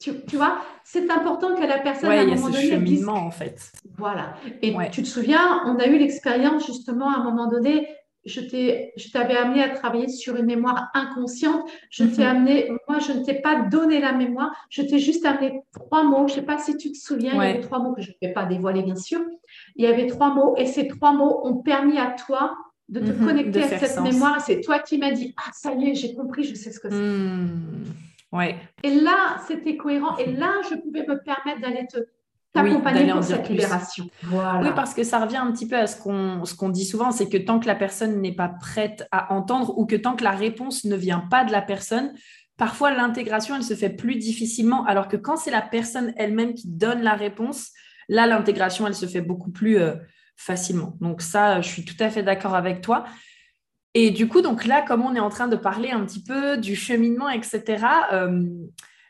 [0.00, 2.68] Tu, vois, c'est important que la personne à un moment donné.
[2.68, 3.72] cheminement en fait.
[3.96, 4.34] Voilà.
[4.60, 7.88] Et tu te souviens, on a eu l'expérience justement à un moment donné
[8.26, 11.68] je t'avais amené à travailler sur une mémoire inconsciente.
[11.90, 12.28] Je t'ai mhm.
[12.28, 14.52] amené, moi, je ne t'ai pas donné la mémoire.
[14.70, 16.26] Je t'ai juste amené trois mots.
[16.28, 18.10] Je ne sais pas si tu te souviens, il y avait trois mots que je
[18.10, 19.20] ne vais pas dévoiler, bien sûr.
[19.76, 22.56] Il y avait trois mots et ces trois mots ont permis à toi
[22.88, 24.40] de te mhm, connecter à cette mémoire.
[24.40, 26.90] C'est toi qui m'as dit, ah, ça y est, j'ai compris, je sais ce que
[26.90, 26.96] c'est.
[26.96, 27.84] Hmm.
[28.32, 28.56] Ouais.
[28.82, 30.16] Et là, c'était cohérent.
[30.16, 31.98] Et là, je pouvais me permettre d'aller te
[32.54, 34.08] t'accompagner pour cette libération.
[34.32, 37.10] Oui, parce que ça revient un petit peu à ce qu'on ce qu'on dit souvent,
[37.10, 40.24] c'est que tant que la personne n'est pas prête à entendre ou que tant que
[40.24, 42.14] la réponse ne vient pas de la personne,
[42.56, 46.68] parfois l'intégration, elle se fait plus difficilement, alors que quand c'est la personne elle-même qui
[46.68, 47.72] donne la réponse,
[48.08, 49.94] là, l'intégration, elle se fait beaucoup plus euh,
[50.36, 50.96] facilement.
[51.00, 53.04] Donc ça, je suis tout à fait d'accord avec toi.
[53.94, 56.56] Et du coup, donc là, comme on est en train de parler un petit peu
[56.56, 57.86] du cheminement, etc.,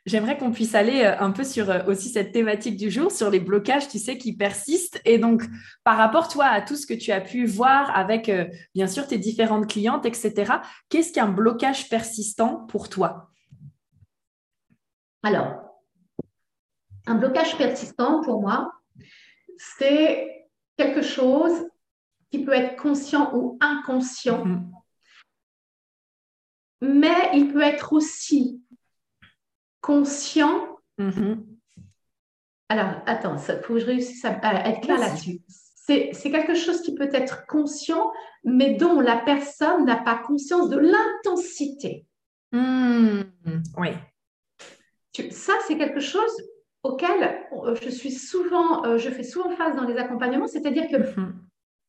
[0.06, 3.30] J'aimerais qu'on puisse aller euh, un peu sur euh, aussi cette thématique du jour, sur
[3.30, 5.00] les blocages, tu sais, qui persistent.
[5.06, 5.42] Et donc,
[5.82, 9.06] par rapport, toi, à tout ce que tu as pu voir avec, euh, bien sûr,
[9.06, 10.52] tes différentes clientes, etc.,
[10.90, 13.30] qu'est-ce qu'un blocage persistant pour toi?
[15.22, 15.54] Alors,
[17.06, 18.70] un blocage persistant pour moi,
[19.56, 21.66] c'est quelque chose
[22.30, 24.70] qui peut être conscient ou inconscient, mm-hmm.
[26.82, 28.63] mais il peut être aussi
[29.84, 30.78] conscient.
[30.98, 31.44] Mm-hmm.
[32.70, 35.40] Alors, attends, il faut que je réussisse à, être clair là-dessus.
[35.76, 38.10] C'est quelque chose qui peut être conscient,
[38.44, 42.06] mais dont la personne n'a pas conscience de l'intensité.
[42.52, 43.20] Mm,
[43.76, 43.88] oui.
[45.30, 46.32] Ça, c'est quelque chose
[46.82, 50.96] auquel euh, je suis souvent, euh, je fais souvent face dans les accompagnements, c'est-à-dire que
[50.96, 51.32] mm-hmm.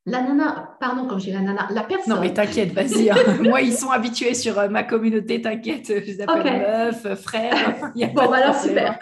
[0.08, 2.14] La nana, pardon, quand je dis la nana, la personne.
[2.14, 3.10] Non, mais t'inquiète, vas-y.
[3.10, 3.16] Hein.
[3.42, 5.88] Moi, ils sont habitués sur euh, ma communauté, t'inquiète.
[5.88, 7.92] Je les appelle meuf, euh, frère.
[7.96, 9.00] bon, bah, alors super.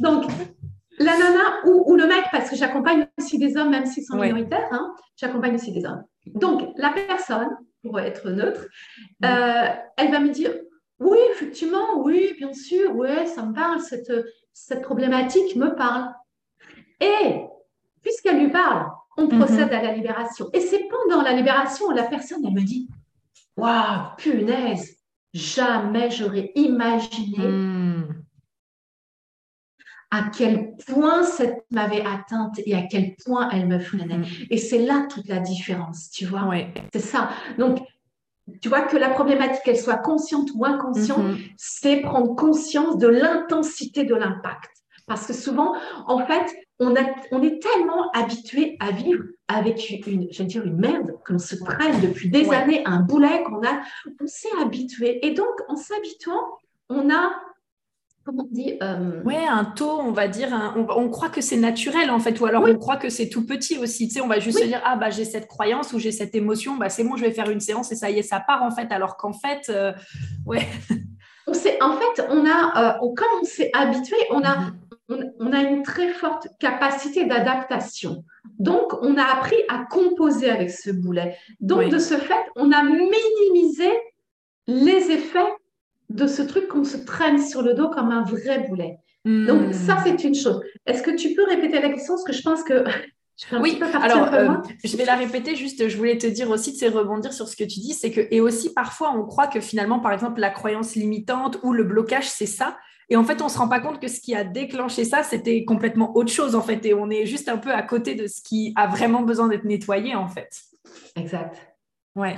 [0.00, 0.30] Donc,
[0.98, 4.68] la nana ou, le mec, parce que j'accompagne aussi des hommes, même s'ils sont minoritaires,
[4.70, 6.04] hein, j'accompagne aussi des hommes.
[6.26, 7.48] Donc, la personne,
[7.82, 8.66] pour être neutre,
[9.20, 9.24] mm.
[9.24, 10.52] euh, elle va me dire
[10.98, 14.12] Oui, effectivement, oui, bien sûr, oui, ça me parle, cette,
[14.52, 16.12] cette problématique me parle.
[17.00, 17.40] Et
[18.02, 19.38] puisqu'elle lui parle, on mhm.
[19.38, 20.48] procède à la libération.
[20.54, 22.88] Et c'est pendant la libération où la personne, elle me dit
[23.56, 24.96] Waouh, punaise,
[25.34, 28.24] jamais j'aurais imaginé hmm.
[30.12, 34.18] à quel point cette m'avait atteinte et à quel point elle me freinait.
[34.18, 34.24] Hmm.
[34.50, 36.48] Et c'est là toute la différence, tu vois.
[36.92, 37.30] C'est ça.
[37.58, 37.80] Donc,
[38.62, 41.38] tu vois que la problématique, qu'elle soit consciente ou inconsciente, mhm.
[41.56, 44.70] c'est prendre conscience de l'intensité de l'impact.
[45.08, 45.74] Parce que souvent,
[46.06, 51.38] en fait, on, est tellement habitué à vivre avec une, je dire, une merde qu'on
[51.38, 53.80] se traîne depuis des années, un boulet qu'on a,
[54.20, 55.26] on s'est habitué.
[55.26, 57.32] Et donc, en s'habituant, on a
[58.24, 59.22] comment on dit euh...
[59.22, 62.62] Ouais, un taux, on va dire, on, croit que c'est naturel en fait, ou alors
[62.62, 64.06] on croit que c'est tout petit aussi.
[64.06, 66.34] Tu sais, on va juste se dire ah bah j'ai cette croyance ou j'ai cette
[66.34, 68.62] émotion, bah c'est bon, je vais faire une séance et ça y est, ça part
[68.62, 68.92] en fait.
[68.92, 69.92] Alors qu'en fait, euh,
[70.44, 70.68] ouais.
[71.48, 74.72] On en fait, on a, euh, comme on s'est habitué, on a, mm-hmm
[75.08, 78.24] on, a une très forte capacité d'adaptation.
[78.58, 81.36] Donc, on a appris à composer avec ce boulet.
[81.60, 83.90] Donc, de ce fait, on a minimisé
[84.66, 85.54] les effets
[86.10, 88.98] de ce truc qu'on se traîne sur le dos comme un vrai boulet.
[89.24, 90.02] Donc, ça, hmm.
[90.04, 90.62] c'est une chose.
[90.86, 92.84] Est-ce que tu peux répéter la question Parce que je pense que
[93.52, 97.32] oui, alors euh, je vais la répéter juste, je voulais te dire aussi, de rebondir
[97.32, 100.12] sur ce que tu dis, c'est que, et aussi parfois on croit que finalement, par
[100.12, 102.76] exemple, la croyance limitante ou le blocage, c'est ça,
[103.10, 105.22] et en fait, on ne se rend pas compte que ce qui a déclenché ça,
[105.22, 106.84] c'était complètement autre chose, en fait.
[106.84, 109.64] Et on est juste un peu à côté de ce qui a vraiment besoin d'être
[109.64, 110.50] nettoyé, en fait.
[111.16, 111.56] Exact.
[112.14, 112.36] Ouais.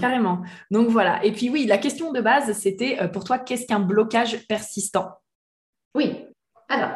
[0.00, 0.42] Carrément.
[0.70, 1.22] Donc voilà.
[1.22, 5.10] Et puis oui, la question de base, c'était euh, pour toi, qu'est-ce qu'un blocage persistant?
[5.94, 6.24] Oui.
[6.70, 6.90] Alors,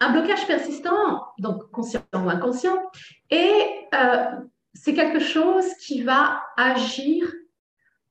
[0.00, 2.78] un blocage persistant, donc conscient ou inconscient,
[3.30, 3.52] et
[3.94, 4.24] euh,
[4.74, 7.30] c'est quelque chose qui va agir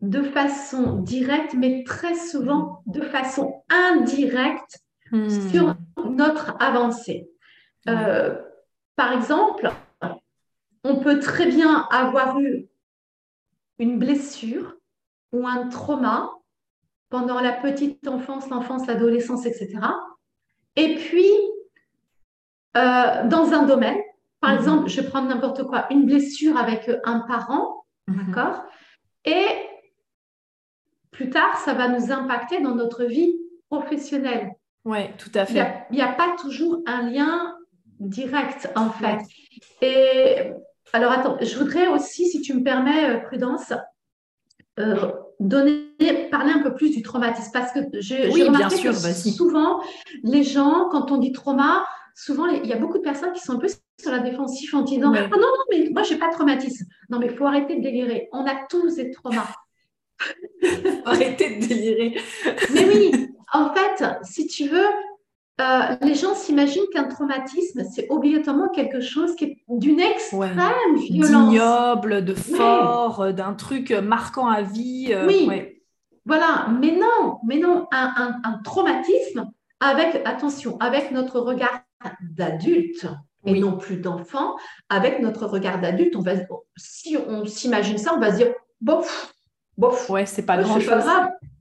[0.02, 4.80] de façon directe, mais très souvent de façon indirecte
[5.12, 5.50] hmm.
[5.50, 5.76] sur
[6.10, 7.30] notre avancée.
[7.88, 8.36] Euh,
[8.96, 9.72] par exemple,
[10.84, 12.68] on peut très bien avoir eu
[13.80, 14.76] une blessure
[15.32, 16.32] ou un trauma
[17.10, 19.80] pendant la petite enfance, l'enfance, l'adolescence, etc.
[20.76, 21.30] Et puis,
[22.78, 23.98] euh, dans un domaine,
[24.42, 24.58] par hmm.
[24.58, 28.18] exemple, je prends n'importe quoi, une blessure avec un parent, hmm.
[28.18, 28.64] d'accord?
[29.26, 29.46] Et
[31.12, 33.36] plus tard, ça va nous impacter dans notre vie
[33.70, 34.52] professionnelle.
[34.86, 35.86] Oui, tout à fait.
[35.92, 37.56] Il n'y a, pas toujours un lien
[38.00, 39.20] direct, en fait.
[39.82, 40.52] Et
[40.94, 43.74] alors, attends, je voudrais aussi, si tu me permets, euh, Prudence,
[44.80, 45.90] euh, donner,
[46.32, 49.82] parler un peu plus du traumatisme parce que j'ai remarqué bien que souvent,
[50.24, 51.86] les gens, quand on dit trauma,
[52.20, 54.82] souvent, il y a beaucoup de personnes qui sont un peu sur la défensive en
[54.82, 56.86] disant Ah non, non, mais moi, je n'ai pas de traumatisme.
[57.10, 58.28] Non, mais il faut arrêter de délirer.
[58.34, 59.48] On a tous des traumas.
[61.06, 62.20] Arrêtez de délirer.
[62.74, 64.86] mais oui, en fait, si tu veux,
[65.62, 71.50] euh, les gens s'imaginent qu'un traumatisme, c'est obligatoirement quelque chose qui est d'une extrême violence.
[71.50, 75.08] D'ignoble, de fort, euh, d'un truc marquant à vie.
[75.12, 75.50] Euh, oui.
[76.26, 81.82] Voilà, mais non, mais non, un, traumatisme avec, attention, avec notre regard
[82.22, 83.08] d'adulte
[83.46, 84.56] et non plus d'enfant,
[84.90, 86.34] avec notre regard d'adulte, on va,
[86.76, 89.34] si on s'imagine ça, on va se dire, bof,
[89.78, 90.10] bof.
[90.10, 91.04] Ouais, c'est pas grand-chose.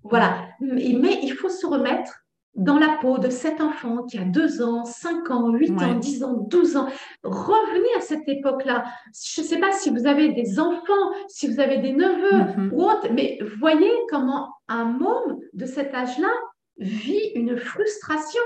[0.03, 2.25] Voilà, mais il faut se remettre
[2.59, 6.25] dans la peau de cet enfant qui a 2 ans, 5 ans, 8 ans, 10
[6.25, 6.89] ans, 12 ans.
[7.23, 8.85] Revenez à cette époque-là.
[9.15, 12.71] Je ne sais pas si vous avez des enfants, si vous avez des neveux mm-hmm.
[12.73, 16.33] ou autre, mais voyez comment un môme de cet âge-là
[16.79, 18.41] vit une frustration.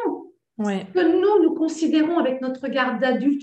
[0.63, 3.43] Que nous, nous considérons avec notre regard d'adulte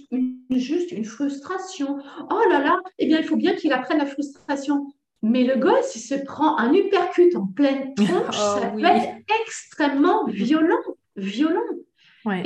[0.49, 1.97] juste une frustration.
[2.31, 4.87] Oh là là, eh bien, il faut bien qu'il apprenne la frustration.
[5.21, 9.17] Mais le gosse, il se prend un uppercut en pleine tronche, oh ça peut être
[9.41, 10.79] extrêmement violent,
[11.15, 11.61] violent.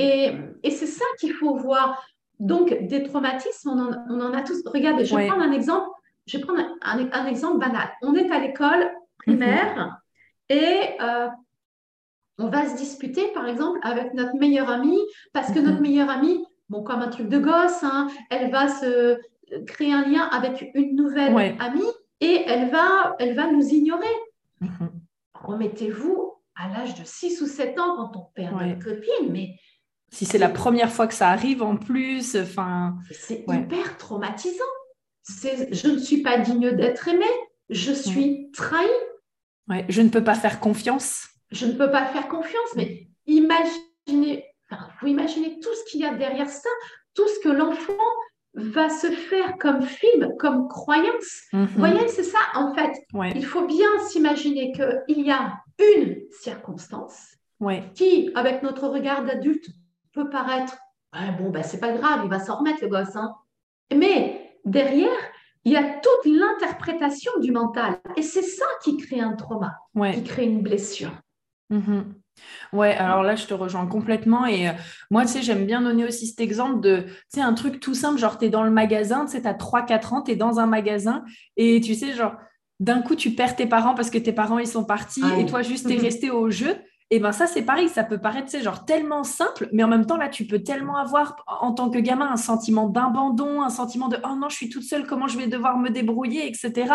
[0.00, 0.32] Et,
[0.62, 2.02] et c'est ça qu'il faut voir.
[2.40, 4.62] Donc, des traumatismes, on en, on en a tous.
[4.66, 5.88] Regardez, je vais prendre un exemple.
[6.26, 7.90] Je vais prendre un, un, exemple banal.
[8.02, 10.00] On est à l'école primaire
[10.50, 10.58] mhm.
[10.58, 11.28] et euh,
[12.38, 15.00] on va se disputer, par exemple, avec notre meilleure amie,
[15.32, 15.82] parce que notre mhm.
[15.82, 19.18] meilleure amie, bon, comme un truc de gosse, hein, elle va se
[19.66, 21.82] créer un lien avec une nouvelle amie
[22.20, 24.06] et elle va, elle va nous ignorer.
[24.60, 24.90] Mhm.
[25.34, 29.56] Remettez-vous à l'âge de 6 ou 7 ans quand on perd une copine, mais
[30.14, 34.62] si c'est la première fois que ça arrive en plus, enfin, c'est hyper traumatisant.
[35.28, 37.24] Je ne suis pas digne d'être aimée,
[37.68, 38.86] je suis trahie.
[39.68, 41.26] Ouais, je ne peux pas faire confiance.
[41.54, 44.44] Je ne peux pas faire confiance, mais imaginez,
[45.00, 46.68] vous imaginez tout ce qu'il y a derrière ça,
[47.14, 47.92] tout ce que l'enfant
[48.54, 51.42] va se faire comme film, comme croyance.
[51.52, 51.66] Mhm.
[51.66, 52.92] Vous voyez, c'est ça en fait.
[53.34, 57.36] Il faut bien s'imaginer qu'il y a une circonstance
[57.94, 59.68] qui, avec notre regard d'adulte,
[60.12, 60.76] peut paraître
[61.38, 63.16] bon, ben, c'est pas grave, il va s'en remettre le gosse.
[63.16, 63.34] Hein.
[63.94, 65.10] Mais derrière,
[65.64, 67.98] il y a toute l'interprétation du mental.
[68.16, 69.78] Et c'est ça qui crée un trauma,
[70.12, 71.12] qui crée une blessure.
[71.74, 72.14] Mhm.
[72.72, 74.46] Ouais, alors là, je te rejoins complètement.
[74.46, 74.72] Et euh,
[75.10, 77.94] moi, tu sais, j'aime bien donner aussi cet exemple de, tu sais, un truc tout
[77.94, 80.36] simple, genre, tu es dans le magasin, tu sais, tu as 3-4 ans, tu es
[80.36, 81.24] dans un magasin
[81.56, 82.34] et tu sais, genre,
[82.80, 85.46] d'un coup, tu perds tes parents parce que tes parents, ils sont partis ah et
[85.46, 86.76] toi, juste, tu es resté au jeu.
[87.10, 90.06] Et ben ça, c'est pareil, ça peut paraître, c'est genre tellement simple, mais en même
[90.06, 94.08] temps, là, tu peux tellement avoir, en tant que gamin, un sentiment d'abandon, un sentiment
[94.08, 96.94] de oh non, je suis toute seule, comment je vais devoir me débrouiller, etc.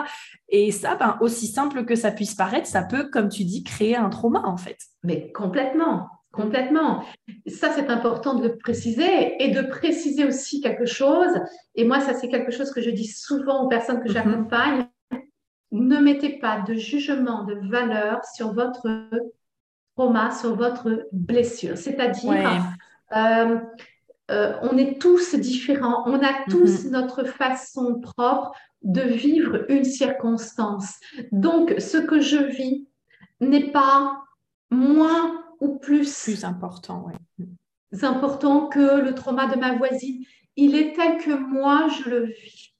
[0.49, 3.95] Et ça, ben, aussi simple que ça puisse paraître, ça peut, comme tu dis, créer
[3.95, 4.77] un trauma, en fait.
[5.03, 7.03] Mais complètement, complètement.
[7.45, 11.39] Ça, c'est important de le préciser et de préciser aussi quelque chose.
[11.75, 14.13] Et moi, ça, c'est quelque chose que je dis souvent aux personnes que mhm.
[14.13, 14.87] j'accompagne.
[15.71, 18.87] Ne mettez pas de jugement de valeur sur votre
[19.99, 21.77] trauma, sur votre blessure.
[21.77, 22.63] C'est-à-dire,
[23.15, 23.57] euh,
[24.31, 26.91] euh, on est tous différents, on a tous mhm.
[26.91, 30.95] notre façon propre de vivre une circonstance.
[31.33, 32.87] Donc, ce que je vis
[33.41, 34.23] n'est pas
[34.71, 37.07] moins ou plus, plus important,
[38.01, 40.23] important que le trauma de ma voisine.
[40.55, 42.73] Il est tel que moi, je le vis.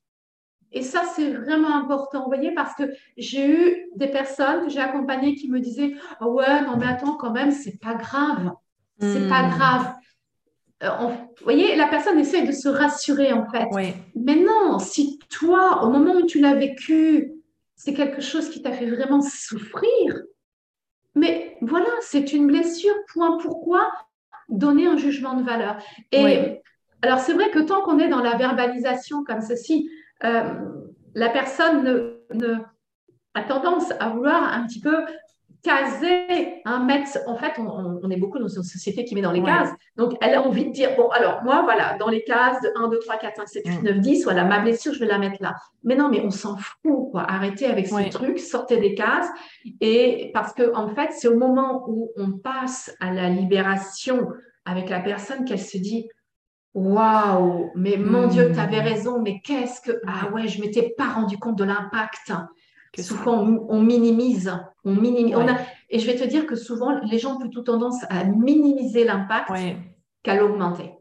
[0.71, 2.83] Et ça, c'est vraiment important, vous voyez, parce que
[3.17, 7.15] j'ai eu des personnes que j'ai accompagnées qui me disaient ah Ouais, non, mais attends,
[7.15, 8.51] quand même, c'est pas grave.
[9.01, 9.49] C'est pas hmm.
[9.51, 9.93] grave.
[10.83, 13.67] Euh, vous voyez, la personne essaie de se rassurer, en fait.
[14.15, 17.31] Mais non, si toi, au moment où tu l'as vécu,
[17.75, 20.21] c'est quelque chose qui t'a fait vraiment souffrir,
[21.15, 23.37] mais voilà, c'est une blessure, point.
[23.41, 23.91] Pourquoi?
[24.47, 25.77] Donner un jugement de valeur
[26.11, 26.61] Et
[27.01, 29.89] alors, c'est vrai que tant qu'on est dans la verbalisation comme ceci,
[30.21, 32.55] la personne ne,
[33.33, 35.05] a tendance à vouloir un petit peu
[35.61, 37.19] caser un maître.
[37.27, 39.71] En fait, on, est beaucoup dans une société qui met dans les cases.
[39.97, 42.87] Donc, elle a envie de dire, bon, alors moi, voilà, dans les cases de 1,
[42.87, 45.41] 2, 3, 4, 5, 7, 8, 9, 10, voilà, ma blessure, je vais la mettre
[45.41, 45.55] là.
[45.83, 47.23] Mais non, mais on s'en fout, quoi.
[47.29, 49.27] Arrêtez avec ces trucs, sortez des cases.
[49.81, 54.27] Et parce que, en fait, c'est au moment où on passe à la libération
[54.65, 56.07] avec la personne qu'elle se dit,
[56.73, 58.85] Waouh, mais mon Dieu, tu avais hmm.
[58.85, 59.99] raison, mais qu'est-ce que.
[60.07, 62.31] Ah ouais, je ne m'étais pas rendu compte de l'impact.
[62.93, 64.51] Que souvent, on, minimise.
[64.83, 65.35] On minimise.
[65.89, 69.51] Et je vais te dire que souvent, les gens ont plutôt tendance à minimiser l'impact
[70.23, 70.93] qu'à l'augmenter.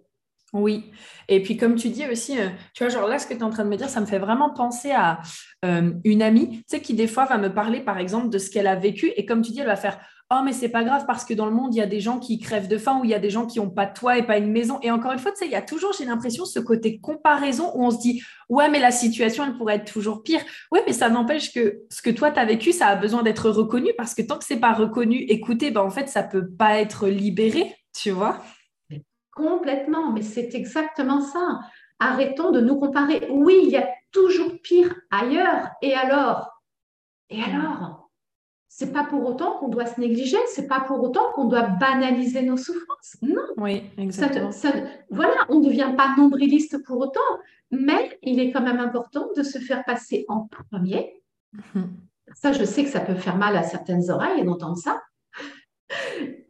[0.55, 0.91] Oui,
[1.29, 3.43] et puis comme tu dis aussi, euh, tu vois, genre là, ce que tu es
[3.43, 5.21] en train de me dire, ça me fait vraiment penser à
[5.67, 8.51] euh, une amie, tu sais, qui des fois va me parler, par exemple, de ce
[8.51, 11.05] qu'elle a vécu, et comme tu dis, elle va faire, oh, mais c'est pas grave
[11.07, 13.05] parce que dans le monde, il y a des gens qui crèvent de faim ou
[13.05, 14.79] il y a des gens qui n'ont pas de toit et pas une maison.
[14.83, 17.73] Et encore une fois, tu sais, il y a toujours, j'ai l'impression, ce côté comparaison
[17.75, 20.41] où on se dit, ouais, mais la situation, elle pourrait être toujours pire.
[20.71, 23.51] Ouais, mais ça n'empêche que ce que toi, tu as vécu, ça a besoin d'être
[23.51, 26.79] reconnu parce que tant que c'est pas reconnu, écoutez, ben, en fait, ça peut pas
[26.79, 28.38] être libéré, tu vois.
[29.33, 31.61] Complètement, mais c'est exactement ça.
[32.01, 33.27] Arrêtons de nous comparer.
[33.31, 35.69] Oui, il y a toujours pire ailleurs.
[35.81, 36.51] Et alors?
[37.31, 37.98] Et alors?
[38.71, 42.43] C'est pas pour autant qu'on doit se négliger, c'est pas pour autant qu'on doit banaliser
[42.43, 43.17] nos souffrances.
[43.23, 43.43] Non.
[43.57, 44.51] Oui, exactement.
[45.11, 47.21] voilà, on ne devient pas nombriliste pour autant,
[47.71, 51.23] mais il est quand même important de se faire passer en premier.
[51.53, 51.97] Mhm.
[52.35, 55.03] Ça, je sais que ça peut faire mal à certaines oreilles d'entendre ça.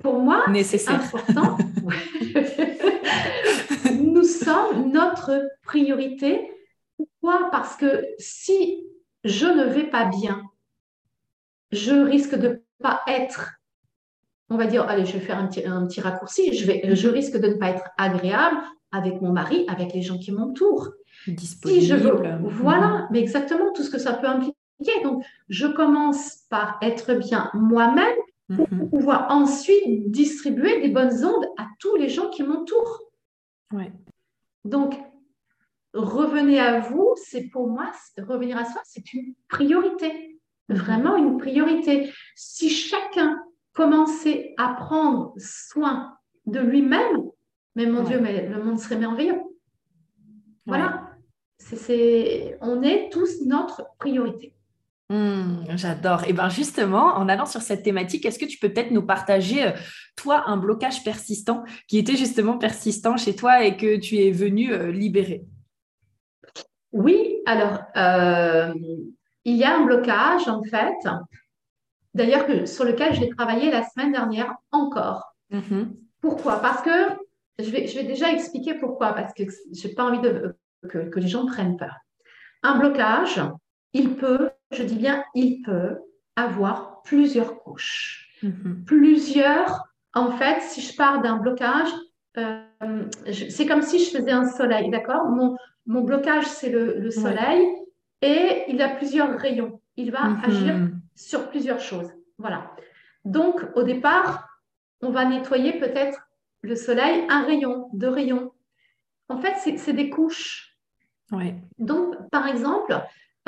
[0.00, 1.56] Pour moi, c'est important.
[3.94, 6.50] Nous sommes notre priorité.
[6.96, 7.48] Pourquoi?
[7.52, 8.84] Parce que si
[9.24, 10.42] je ne vais pas bien,
[11.72, 13.52] je risque de ne pas être,
[14.48, 17.48] on va dire, allez, je vais faire un petit, raccourci, je, vais, je risque de
[17.48, 18.56] ne pas être agréable
[18.92, 20.90] avec mon mari, avec les gens qui m'entourent.
[21.26, 21.80] Disponible.
[21.80, 22.12] Si je veux,
[22.48, 24.54] voilà, mais exactement tout ce que ça peut impliquer.
[25.02, 28.16] Donc, je commence par être bien moi-même
[28.54, 28.88] pour mhm.
[28.88, 33.02] pouvoir ensuite distribuer des bonnes ondes à tous les gens qui m'entourent.
[33.72, 33.92] Ouais.
[34.64, 34.98] Donc,
[35.92, 40.37] revenez à vous, c'est pour moi, revenir à soi, c'est une priorité.
[40.68, 42.12] Vraiment une priorité.
[42.34, 43.38] Si chacun
[43.72, 47.22] commençait à prendre soin de lui-même,
[47.76, 49.40] mais mon Dieu, mais le monde serait merveilleux.
[50.66, 51.10] Voilà.
[51.58, 54.54] C'est, on est tous notre priorité.
[55.10, 56.24] Mmh, j'adore.
[56.28, 59.64] Et bien justement, en allant sur cette thématique, est-ce que tu peux peut-être nous partager,
[59.64, 59.72] euh,
[60.16, 64.72] toi, un blocage persistant qui était justement persistant chez toi et que tu es venu
[64.72, 65.44] euh, libérer?
[66.92, 68.74] Oui, alors, euh,
[69.50, 70.96] il y a un blocage, en fait,
[72.14, 75.34] d'ailleurs, sur lequel j'ai travaillé la semaine dernière encore.
[75.50, 75.84] Mmh
[76.20, 76.60] pourquoi?
[76.60, 76.90] Parce que,
[77.60, 80.56] je vais, je vais déjà expliquer pourquoi, parce que je n'ai pas envie de,
[80.88, 81.94] que, que les gens prennent peur.
[82.64, 83.40] Un blocage,
[83.92, 85.98] il peut je dis bien il peut
[86.36, 88.28] avoir plusieurs couches.
[88.42, 88.84] Mhm.
[88.86, 89.84] Plusieurs,
[90.14, 91.88] en fait, si je pars d'un blocage,
[92.36, 92.62] euh,
[93.32, 95.24] c'est comme si je faisais un soleil, d'accord?
[95.26, 95.56] Mon,
[95.86, 97.66] mon, blocage, c'est le, soleil
[98.22, 99.80] et il a plusieurs rayons.
[99.96, 100.44] Il va mhm.
[100.44, 102.10] agir sur plusieurs choses.
[102.38, 102.70] Voilà.
[103.24, 104.48] Donc, au départ,
[105.02, 106.18] on va nettoyer peut-être
[106.62, 108.52] le soleil, un rayon, deux rayons.
[109.28, 110.76] En fait, c'est des couches.
[111.30, 111.56] Ouais.
[111.78, 112.98] Donc, par exemple,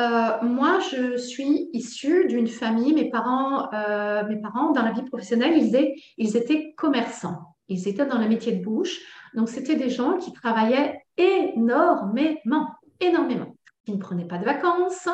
[0.01, 5.03] euh, moi, je suis issue d'une famille, mes parents, euh, mes parents, dans la vie
[5.03, 7.57] professionnelle, ils, ils étaient commerçants.
[7.69, 8.99] Ils étaient dans le métier de bouche.
[9.35, 12.69] Donc, c'était des gens qui travaillaient énormément,
[13.01, 13.57] énormément.
[13.87, 15.09] Ils ne prenaient pas de vacances,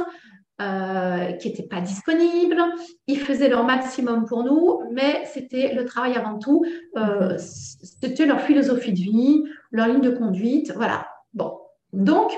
[0.61, 2.63] euh, qui n'étaient pas disponibles.
[3.07, 6.65] Ils faisaient leur maximum pour nous, mais c'était le travail avant tout.
[7.39, 10.73] c'était leur philosophie de vie, leur ligne de conduite.
[10.75, 11.09] Voilà.
[11.35, 11.59] Bon.
[11.93, 12.33] Donc,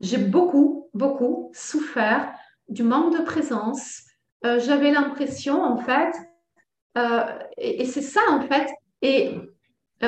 [0.00, 2.32] j'ai beaucoup, beaucoup souffert
[2.68, 4.02] du manque de présence.
[4.44, 6.14] Euh, j'avais l'impression, en fait,
[6.98, 7.24] euh,
[7.56, 8.70] et, c'est ça, en fait,
[9.02, 9.34] et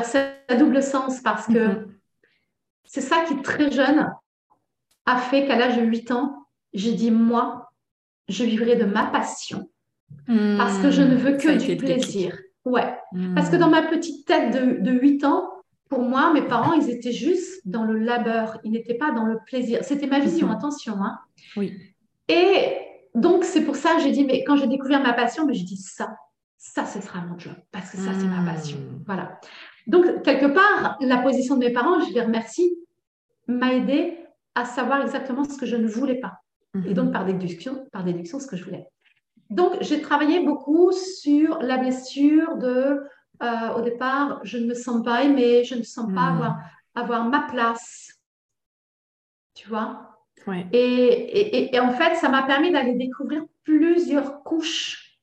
[0.03, 1.87] c'est à double sens parce que mm-hmm.
[2.85, 4.13] c'est ça qui, très jeune,
[5.07, 7.71] a fait qu'à l'âge de 8 ans, j'ai dit, moi,
[8.29, 9.69] je vivrai de ma passion
[10.27, 12.37] parce que je ne veux que du plaisir.
[12.65, 12.95] Ouais.
[13.35, 15.49] Parce que dans ma petite tête de, de 8 ans,
[15.89, 19.39] pour moi, mes parents, ils étaient juste dans le labeur, ils n'étaient pas dans le
[19.47, 19.85] plaisir.
[19.85, 20.55] C'était ma vision, mhm.
[20.55, 20.95] attention.
[21.01, 21.19] Hein.
[21.57, 21.75] Oui.
[22.29, 22.77] Et
[23.15, 25.77] donc, c'est pour ça que j'ai dit, mais quand j'ai découvert ma passion, j'ai dit
[25.77, 26.17] ça,
[26.59, 28.79] ça, ce sera mon job, parce que ça, c'est ma passion.
[28.79, 29.03] Hmm.
[29.07, 29.41] Voilà.
[29.87, 32.77] Donc, quelque part, la position de mes parents, je les remercie,
[33.47, 34.19] m'a aidé
[34.57, 36.41] à savoir exactement ce que je ne voulais pas.
[36.87, 37.13] Et donc, mhm.
[37.13, 38.87] par déduction, par déduction, ce que je voulais.
[39.49, 43.01] Donc, j'ai travaillé beaucoup sur la blessure de
[43.43, 46.59] euh, au départ, je ne me sens pas aimée, je ne sens pas avoir,
[46.95, 48.11] avoir ma place.
[49.55, 50.03] Tu vois?
[50.73, 55.19] Et, et, en fait, ça m'a permis d'aller découvrir plusieurs couches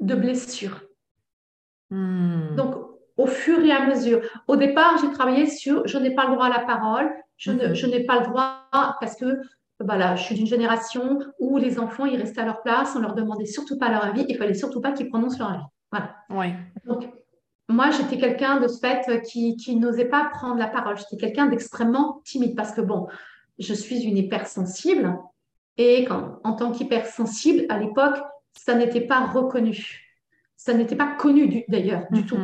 [0.00, 0.80] de blessures.
[1.90, 2.54] Hmm.
[2.56, 2.76] Donc,
[3.16, 4.22] au fur et à mesure.
[4.48, 7.10] Au départ, j'ai travaillé sur je n'ai pas le droit à la parole,
[7.40, 8.66] je ne, je n'ai pas le droit
[9.00, 9.40] parce que
[9.80, 13.14] voilà, je suis d'une génération où les enfants, ils restaient à leur place, on leur
[13.14, 15.64] demandait surtout pas leur avis, il fallait surtout pas qu'ils prononcent leur avis.
[15.90, 16.16] Voilà.
[16.28, 16.54] Ouais.
[16.84, 17.08] Donc,
[17.70, 20.98] moi, j'étais quelqu'un de ce fait qui, n'osait pas prendre la parole.
[20.98, 23.08] J'étais quelqu'un d'extrêmement timide parce que, bon,
[23.58, 25.16] je suis une hypersensible
[25.78, 26.06] et
[26.44, 28.18] en tant qu'hypersensible, à l'époque,
[28.52, 30.04] ça n'était pas reconnu.
[30.56, 32.36] ça n'était pas connu d'ailleurs du, tout.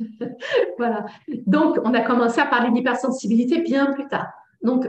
[0.00, 0.36] Mm-hmm.
[0.78, 1.06] voilà.
[1.46, 4.28] Donc, on a commencé à parler d'hypersensibilité bien plus tard.
[4.64, 4.88] Donc,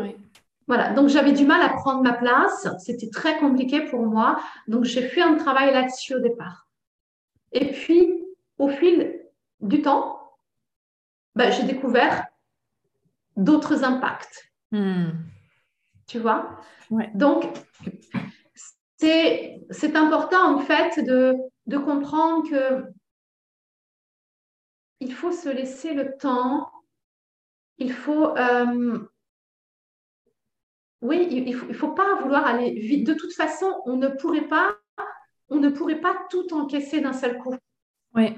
[0.68, 0.94] voilà.
[0.94, 2.68] Donc, j'avais du mal à prendre ma place.
[2.80, 4.40] C'était très compliqué pour moi.
[4.68, 6.68] Donc, j'ai fait un travail là-dessus au départ.
[7.52, 8.26] Et puis,
[8.58, 9.22] au fil
[9.62, 10.20] du temps,
[11.36, 12.26] ben, j'ai découvert
[13.36, 14.50] d'autres impacts.
[14.72, 15.12] Hmm.
[16.08, 16.60] Tu vois?
[17.14, 17.46] Donc,
[18.98, 21.36] c'est important en fait de,
[21.68, 22.86] de comprendre que
[25.00, 26.72] il faut se laisser le temps,
[27.78, 28.36] il faut...
[28.38, 29.00] Euh,
[31.06, 33.08] oui, il ne faut, faut, pas vouloir aller vite.
[33.08, 34.78] De toute façon, on ne pourrait pas,
[35.49, 37.56] on ne pourrait pas tout encaisser d'un seul coup.
[38.14, 38.36] Oui.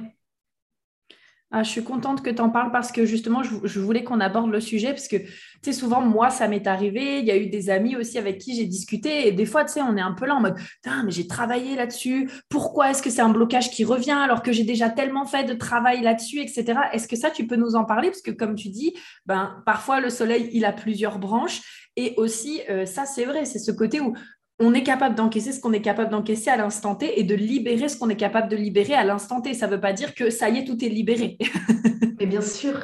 [1.49, 4.51] Ah, je suis contente que tu en parles parce que justement, je, voulais qu'on aborde
[4.51, 5.29] le sujet parce que, tu
[5.61, 7.19] sais, souvent, moi, ça m'est arrivé.
[7.19, 9.73] Il y a eu des amis aussi avec qui j'ai discuté et des fois, tu
[9.73, 12.29] sais, on est un peu là en mode, mais j'ai travaillé là-dessus.
[12.49, 15.53] Pourquoi est-ce que c'est un blocage qui revient alors que j'ai déjà tellement fait de
[15.53, 16.79] travail là-dessus, etc.
[16.91, 18.93] Est-ce que ça, tu peux nous en parler Parce que, comme tu dis,
[19.25, 21.61] ben, parfois, le soleil, il a plusieurs branches.
[21.95, 24.13] Et aussi, euh, ça, c'est vrai, c'est ce côté où
[24.59, 27.89] on est capable d'encaisser ce qu'on est capable d'encaisser à l'instant T et de libérer
[27.89, 29.53] ce qu'on est capable de libérer à l'instant T.
[29.53, 31.37] Ça ne veut pas dire que ça y est, tout est libéré.
[32.19, 32.79] Mais bien sûr,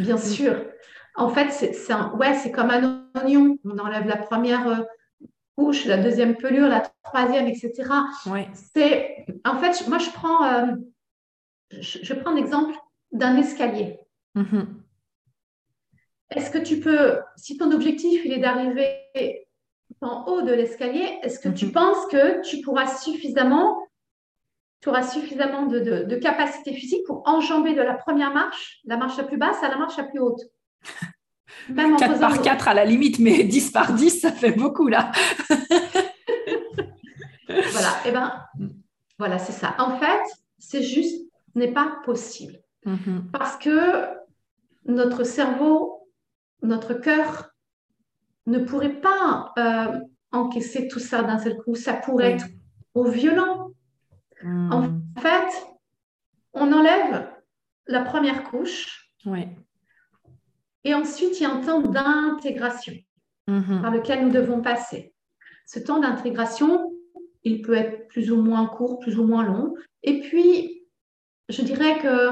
[0.00, 0.64] bien sûr.
[1.14, 1.74] En fait, c'est
[2.14, 3.58] ouais, comme un oignon.
[3.64, 4.76] On enlève la première euh,
[5.56, 7.72] couche, la deuxième pelure, la troisième, etc.
[8.26, 8.48] Ouais.
[8.54, 10.72] C'est en fait, moi je prends, euh,
[11.78, 12.74] je, prends l'exemple
[13.12, 13.98] d'un escalier.
[14.34, 14.66] Mm-hmm.
[16.30, 19.46] Est-ce que tu peux, si ton objectif il est d'arriver
[20.02, 21.72] en haut de l'escalier, est-ce que tu mhm.
[21.72, 23.78] penses que tu pourras suffisamment,
[24.80, 29.24] tu auras suffisamment de, capacité physique pour enjamber de la première marche, la marche la
[29.24, 30.40] plus basse, à la marche la plus haute?
[31.68, 35.12] Même 4 par 4 à la limite, mais 10 par 10, ça fait beaucoup là.
[37.48, 38.32] voilà, et eh ben
[39.18, 39.76] voilà, c'est ça.
[39.78, 40.22] En fait,
[40.58, 41.24] c'est juste,
[41.54, 42.58] n'est pas possible.
[42.84, 43.30] Mhm.
[43.32, 44.08] Parce que
[44.86, 46.08] notre cerveau,
[46.62, 47.51] notre cœur
[48.46, 50.00] ne pourrait pas euh,
[50.32, 51.74] encaisser tout ça d'un seul coup.
[51.74, 52.46] Ça pourrait être
[52.94, 53.70] trop violent.
[54.42, 54.72] Hmm.
[54.72, 55.66] En fait,
[56.52, 57.28] on enlève
[57.86, 59.10] la première couche.
[60.84, 62.94] Et ensuite, il y a un temps d'intégration
[63.48, 63.82] mm-hmm.
[63.82, 65.14] par lequel nous devons passer.
[65.66, 66.92] Ce temps d'intégration,
[67.44, 69.74] il peut être plus ou moins court, plus ou moins long.
[70.02, 70.84] Et puis,
[71.48, 72.30] je dirais que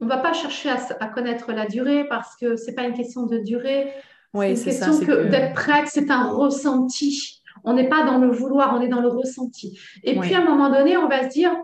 [0.00, 2.82] on ne va pas chercher à, à, connaître la durée parce que ce n'est pas
[2.82, 3.92] une question de durée,
[4.34, 4.86] oui, c'est ça.
[4.88, 7.42] que, d'être prête, c'est un ressenti.
[7.64, 9.78] On n'est pas dans le vouloir, on est dans le ressenti.
[10.02, 11.56] Et puis à un moment donné, on va se dire,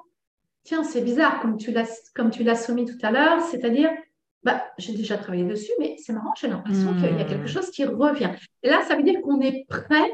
[0.63, 3.91] tiens, c'est bizarre, comme tu l'as, comme tu l'as soumis tout à l'heure, c'est-à-dire,
[4.43, 7.49] bah, j'ai déjà travaillé dessus, mais c'est marrant, j'ai l'impression qu'il y a quelque hmm.
[7.49, 8.31] chose qui revient.
[8.63, 10.11] Et là, ça veut dire qu'on est prêt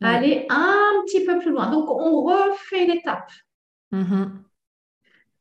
[0.00, 1.70] à aller un petit peu plus loin.
[1.70, 3.30] Donc, on refait l'étape.
[3.92, 4.28] Mm-hmm.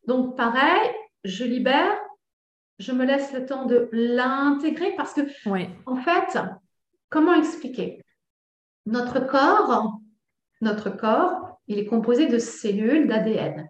[0.08, 0.90] Donc, pareil,
[1.24, 1.98] je libère,
[2.80, 5.22] je me laisse le temps de l'intégrer parce que,
[5.86, 6.40] en fait,
[7.10, 8.04] comment expliquer?
[8.86, 10.00] Notre corps,
[10.62, 13.68] notre corps, il est composé de cellules d'ADN.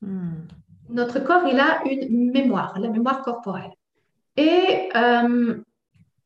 [0.00, 0.46] Hmm.
[0.88, 3.72] Notre corps, il a une mémoire, la mémoire corporelle.
[4.36, 5.62] Et euh,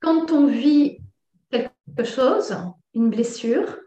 [0.00, 0.98] quand on vit
[1.50, 2.56] quelque chose,
[2.94, 3.78] une blessure,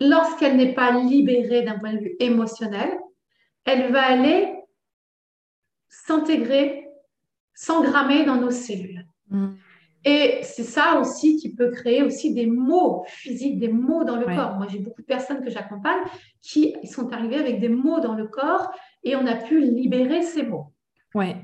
[0.00, 2.90] lorsqu'elle n'est pas libérée d'un point de vue émotionnel,
[3.64, 4.54] elle va aller
[5.88, 6.81] s'intégrer
[7.54, 9.06] s'engrammer dans nos cellules.
[9.30, 9.48] Mm.
[10.04, 14.24] Et c'est ça aussi qui peut créer aussi des maux physiques, des maux dans le
[14.24, 14.56] corps.
[14.56, 16.00] Moi, j'ai beaucoup de personnes que j'accompagne
[16.40, 18.72] qui sont arrivées avec des maux dans le corps
[19.04, 20.72] et on a pu libérer ces maux.
[21.14, 21.36] Ouais.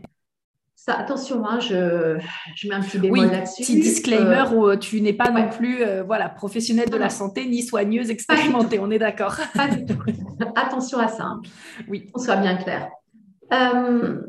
[0.74, 2.18] Ça, attention, hein, je,
[2.54, 3.62] je, mets un petit bémol là-dessus.
[3.62, 7.46] Petit disclaimer euh, où tu n'es pas non plus euh, voilà, professionnelle de la santé
[7.46, 9.36] ni soigneuse expérimentée, on est d'accord.
[10.56, 11.24] Attention à ça.
[11.24, 11.42] Hein.
[11.88, 12.10] Oui.
[12.14, 12.90] On soit bien clair.
[13.52, 14.20] Euh,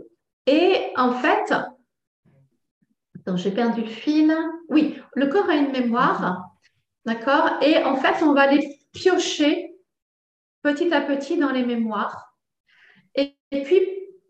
[0.50, 1.54] et en fait,
[3.36, 4.36] j'ai perdu le fil.
[4.70, 6.50] Oui, le corps a une mémoire,
[7.06, 9.76] d'accord Et en fait, on va aller piocher
[10.64, 12.36] petit à petit dans les mémoires.
[13.16, 13.82] Et, puis,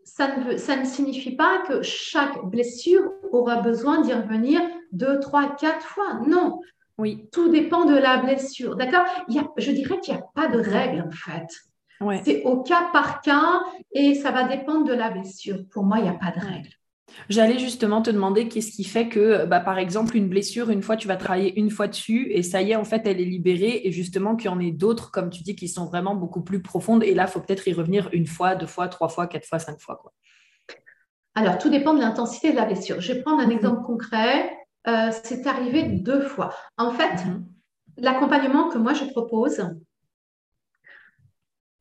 [0.04, 4.60] ça ne, ça ne signifie pas que chaque blessure aura besoin d'y revenir
[4.92, 6.20] deux, trois, quatre fois.
[6.26, 6.60] Non.
[6.98, 7.28] Oui.
[7.32, 8.76] Tout dépend de la blessure.
[8.76, 9.06] D'accord
[9.56, 11.46] Je dirais qu'il n'y a pas de règle, en fait.
[12.24, 13.60] C'est au cas par cas
[13.92, 15.58] et ça va dépendre de la blessure.
[15.70, 16.70] Pour moi, il n'y a pas de règle.
[17.28, 20.96] J'allais justement te demander qu'est-ce qui fait que, bah, par exemple, une blessure, une fois,
[20.96, 23.82] tu vas travailler une fois dessus et ça y est, en fait, elle est libérée
[23.84, 26.62] et justement qu'il y en ait d'autres, comme tu dis, qui sont vraiment beaucoup plus
[26.62, 27.02] profondes.
[27.02, 29.58] Et là, il faut peut-être y revenir une fois, deux fois, trois fois, quatre fois,
[29.58, 29.96] cinq fois.
[30.00, 30.12] Quoi.
[31.34, 33.00] Alors, tout dépend de l'intensité de la blessure.
[33.00, 33.52] Je vais prendre un mhm.
[33.52, 34.50] exemple concret.
[34.86, 36.54] Euh, c'est arrivé deux fois.
[36.78, 37.46] En fait, mhm.
[37.98, 39.62] l'accompagnement que moi je propose,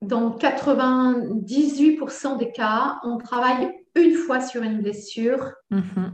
[0.01, 6.11] dans 98% des cas, on travaille une fois sur une blessure, mm-hmm.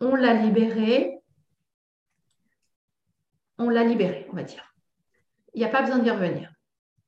[0.00, 1.18] on l'a libérée,
[3.58, 4.74] on l'a libérée, on va dire.
[5.54, 6.52] Il n'y a pas besoin d'y revenir.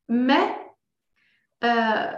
[0.09, 0.57] Mais
[1.65, 2.11] euh,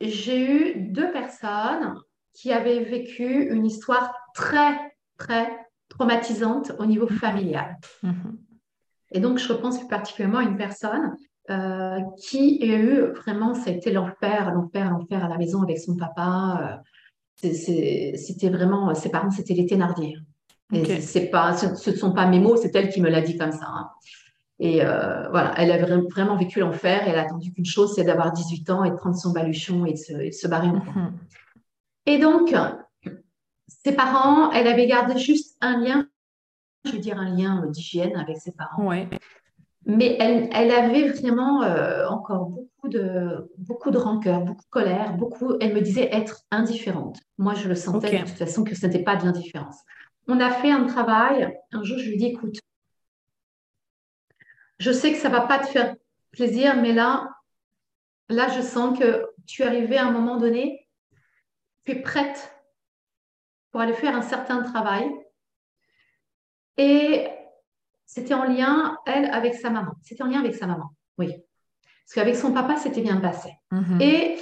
[0.00, 2.00] j'ai eu deux personnes
[2.32, 4.78] qui avaient vécu une histoire très,
[5.16, 5.50] très
[5.88, 7.76] traumatisante au niveau familial.
[8.02, 8.38] Mm-hmm.
[9.12, 11.14] Et donc, je repense plus particulièrement à une personne
[11.50, 15.78] euh, qui a eu vraiment, ça a été l'enfer, l'enfer, l'enfer à la maison avec
[15.78, 16.82] son papa.
[17.42, 20.18] Euh, c'était vraiment, ses parents, c'était les Thénardier.
[21.00, 23.52] C'est pas, ce ne sont pas mes mots, c'est elle qui me l'a dit comme
[23.52, 23.66] ça.
[23.66, 23.88] Hein.
[24.58, 28.04] Et euh, voilà, elle a vraiment vécu l'enfer et elle a attendu qu'une chose, c'est
[28.04, 31.12] d'avoir 18 ans et de prendre son baluchon et de se, barrer mm
[32.06, 32.54] Et donc,
[33.68, 36.06] ses parents, elle avait gardé juste un lien,
[36.84, 38.88] je veux dire un lien d'hygiène avec ses parents.
[38.88, 39.08] Ouais.
[39.88, 45.16] Mais elle, elle avait vraiment euh, encore beaucoup de, beaucoup de rancœur, beaucoup de colère,
[45.16, 45.54] beaucoup.
[45.62, 47.18] Elle me disait être indifférente.
[47.38, 49.78] Moi, je le sentais de toute façon que ce n'était pas de l'indifférence.
[50.26, 51.58] On a fait un travail.
[51.72, 52.58] Un jour, je lui ai dit écoute,
[54.78, 55.96] je sais que ça ne va pas te faire
[56.32, 57.26] plaisir, mais là,
[58.28, 60.86] là, je sens que tu es arrivé à un moment donné,
[61.86, 62.52] tu es prête
[63.70, 65.10] pour aller faire un certain travail.
[66.76, 67.26] Et
[68.08, 69.92] c'était en lien, elle, avec sa maman.
[70.02, 71.28] C'était en lien avec sa maman, oui.
[71.28, 73.52] Parce qu'avec son papa, c'était bien passé.
[73.70, 74.00] Mhm.
[74.00, 74.38] Et,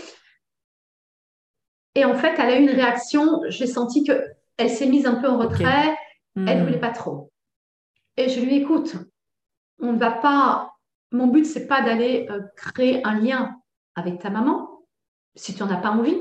[1.96, 5.28] et en fait, elle a eu une réaction, j'ai senti qu'elle s'est mise un peu
[5.28, 5.96] en retrait,
[6.36, 6.64] elle ne mhm.
[6.64, 7.32] voulait pas trop.
[8.16, 8.94] Et je lui écoute,
[9.80, 10.76] on ne va pas,
[11.10, 13.60] mon but, c'est pas d'aller euh, créer un lien
[13.96, 14.86] avec ta maman,
[15.34, 16.20] si tu n'en as pas envie.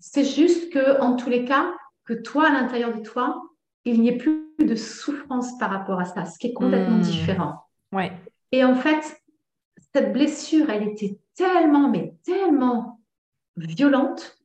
[0.00, 1.72] C'est juste que, en tous les cas,
[2.04, 3.40] que toi, à l'intérieur de toi,
[3.84, 7.02] il n'y ait plus de souffrance par rapport à ça, ce qui est complètement hmm.
[7.02, 7.64] différent.
[7.92, 8.12] Ouais.
[8.52, 9.20] Et en fait,
[9.92, 13.00] cette blessure, elle était tellement, mais tellement
[13.56, 14.38] violente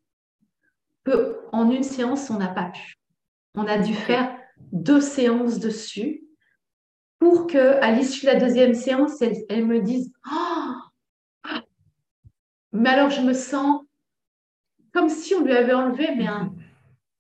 [1.06, 2.96] que en une séance, on n'a pas pu.
[3.56, 4.36] On a dû faire
[4.72, 6.24] deux séances dessus
[7.20, 11.52] pour que, à l'issue de la deuxième séance, elle, me dise oh,
[12.72, 13.82] Mais alors, je me sens
[14.94, 16.54] comme si on lui avait enlevé mais un,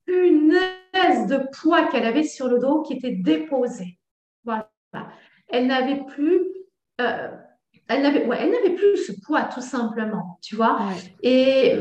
[1.28, 3.98] de poids qu'elle avait sur le dos qui était déposée.
[4.44, 4.70] Voilà.
[5.48, 6.42] Elle n'avait plus,
[7.02, 7.30] euh,
[7.88, 10.80] elle n'avait, elle n'avait plus ce poids tout simplement, tu vois.
[11.24, 11.76] Et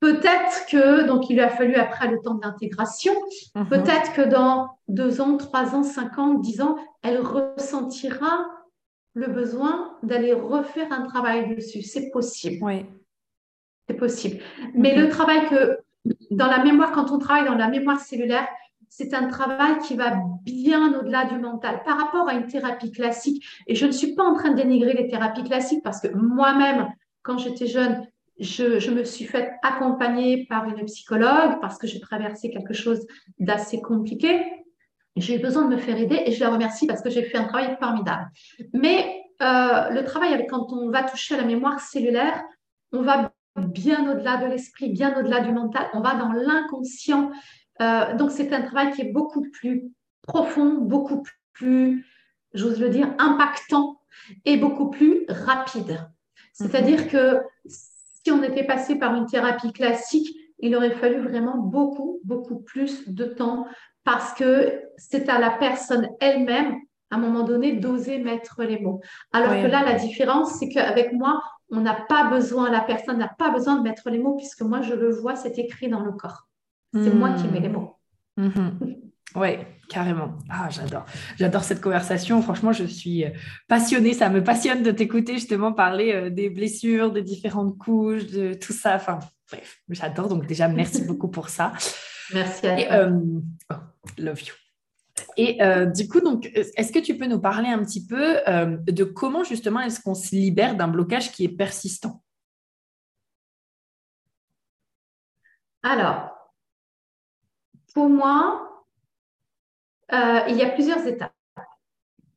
[0.00, 3.14] peut-être que, donc il lui a fallu après le temps d'intégration,
[3.54, 3.68] mhm.
[3.68, 8.46] peut-être que dans deux ans, trois ans, cinq ans, dix ans, elle ressentira
[9.14, 11.82] le besoin d'aller refaire un travail dessus.
[11.82, 12.58] C'est possible.
[12.62, 12.86] Oui.
[13.88, 14.40] C'est possible.
[14.74, 15.02] Mais mhm.
[15.02, 15.78] le travail que
[16.30, 18.46] dans la mémoire, quand on travaille dans la mémoire cellulaire,
[18.88, 23.44] c'est un travail qui va bien au-delà du mental par rapport à une thérapie classique.
[23.66, 26.88] Et je ne suis pas en train de dénigrer les thérapies classiques parce que moi-même,
[27.22, 28.06] quand j'étais jeune,
[28.38, 33.06] je, me suis fait accompagner par une psychologue parce que j'ai traversé quelque chose
[33.38, 34.42] d'assez compliqué.
[35.16, 37.38] J'ai eu besoin de me faire aider et je la remercie parce que j'ai fait
[37.38, 38.30] un travail formidable.
[38.74, 42.42] Mais euh, le travail avec quand on va toucher à la mémoire cellulaire,
[42.92, 47.30] on va bien au-delà de l'esprit, bien au-delà du mental, on va dans l'inconscient.
[47.80, 49.90] Euh, donc c'est un travail qui est beaucoup plus
[50.22, 51.22] profond, beaucoup
[51.52, 52.06] plus,
[52.54, 54.00] j'ose le dire, impactant
[54.44, 55.98] et beaucoup plus rapide.
[56.52, 60.28] C'est-à-dire que si on était passé par une thérapie classique,
[60.58, 63.66] il aurait fallu vraiment beaucoup, beaucoup plus de temps
[64.04, 66.76] parce que c'est à la personne elle-même,
[67.10, 69.00] à un moment donné, d'oser mettre les mots.
[69.32, 71.42] Alors que là, la différence, c'est qu'avec moi,
[71.72, 74.82] on n'a pas besoin, la personne n'a pas besoin de mettre les mots puisque moi
[74.82, 76.48] je le vois, c'est écrit dans le corps.
[76.94, 77.96] C'est moi qui mets les mots.
[78.36, 78.78] Mhm.
[79.34, 79.56] Oui,
[79.88, 80.36] carrément.
[80.50, 81.06] Ah, j'adore.
[81.38, 82.42] J'adore cette conversation.
[82.42, 83.30] Franchement, je suis euh,
[83.66, 84.12] passionnée.
[84.12, 88.74] Ça me passionne de t'écouter justement parler euh, des blessures, des différentes couches, de tout
[88.74, 88.96] ça.
[88.96, 89.20] Enfin,
[89.50, 90.28] bref, j'adore.
[90.28, 91.72] Donc déjà, merci beaucoup pour ça.
[92.34, 92.94] Merci à toi.
[92.94, 93.20] Euh,
[93.70, 93.74] oh,
[94.18, 94.61] love you.
[95.36, 98.76] Et euh, du coup, donc, est-ce que tu peux nous parler un petit peu euh,
[98.78, 102.22] de comment justement est-ce qu'on se libère d'un blocage qui est persistant?
[105.82, 106.30] Alors,
[107.94, 108.86] pour moi,
[110.12, 111.32] euh, il y a plusieurs étapes.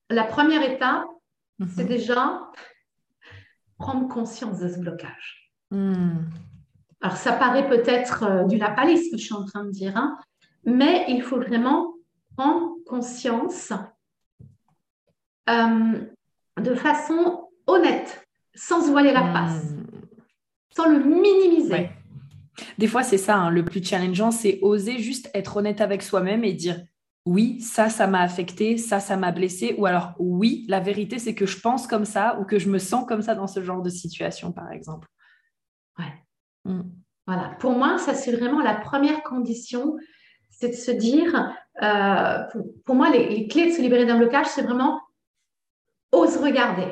[0.09, 1.05] La première étape,
[1.59, 1.67] mhm.
[1.75, 2.51] c'est déjà
[3.77, 5.51] prendre conscience de ce blocage.
[5.71, 6.19] Hmm.
[7.01, 10.17] Alors, ça paraît peut-être du que je suis en train de dire, hein,
[10.63, 11.94] mais il faut vraiment
[12.35, 13.73] prendre conscience
[15.49, 16.01] euh,
[16.59, 19.33] de façon honnête, sans se voiler la hmm.
[19.33, 19.73] face,
[20.75, 21.89] sans le minimiser.
[22.77, 26.43] Des fois, c'est ça, hein, le plus challengeant, c'est oser juste être honnête avec soi-même
[26.43, 26.79] et dire
[27.25, 31.33] oui, ça, ça m'a affecté, ça, ça m'a blessé, ou alors oui, la vérité, c'est
[31.33, 33.81] que je pense comme ça ou que je me sens comme ça dans ce genre
[33.81, 35.07] de situation, par exemple.
[35.97, 36.13] Ouais.
[36.65, 36.83] Mm.
[37.25, 37.55] Voilà.
[37.59, 39.95] Pour moi, ça, c'est vraiment la première condition,
[40.57, 41.53] c'est de se dire,
[41.83, 42.37] euh,
[42.85, 45.01] pour, moi, les, clés de se libérer d'un blocage, c'est vraiment
[46.11, 46.87] ose regarder,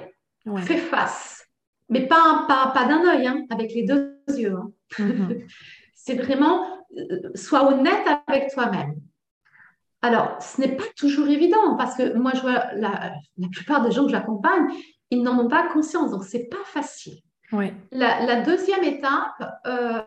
[0.57, 1.45] fais face,
[1.89, 4.55] mais pas, pas, pas d'un œil, hein, avec les deux yeux.
[4.55, 4.71] Hein.
[4.99, 5.47] Mm-hmm.
[5.95, 8.95] c'est vraiment, euh, sois honnête avec toi-même.
[10.01, 13.13] Alors, ce n'est pas toujours évident parce que moi, je vois la,
[13.49, 14.67] plupart des gens que j'accompagne,
[15.09, 17.19] ils n'en ont pas conscience, donc ce n'est pas facile.
[17.91, 20.01] La, deuxième étape, euh,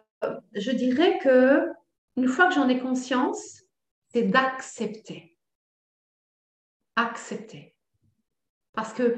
[0.55, 1.63] je dirais que
[2.17, 3.62] une fois que j'en ai conscience,
[4.12, 5.37] c'est d'accepter.
[6.97, 7.75] Accepter.
[8.73, 9.17] Parce que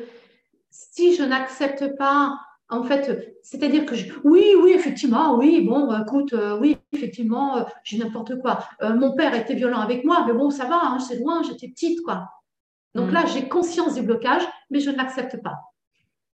[0.70, 2.38] si je n'accepte pas
[2.70, 7.56] en fait, c'est-à-dire que je, oui, oui, effectivement, oui, bon, bah, écoute, euh, oui, effectivement,
[7.56, 8.58] euh, j'ai n'importe quoi.
[8.82, 11.68] Euh, mon père était violent avec moi, mais bon, ça va, hein, c'est loin, j'étais
[11.68, 12.28] petite, quoi.
[12.94, 13.14] Donc mm.
[13.14, 15.56] là, j'ai conscience du blocage, mais je ne l'accepte pas.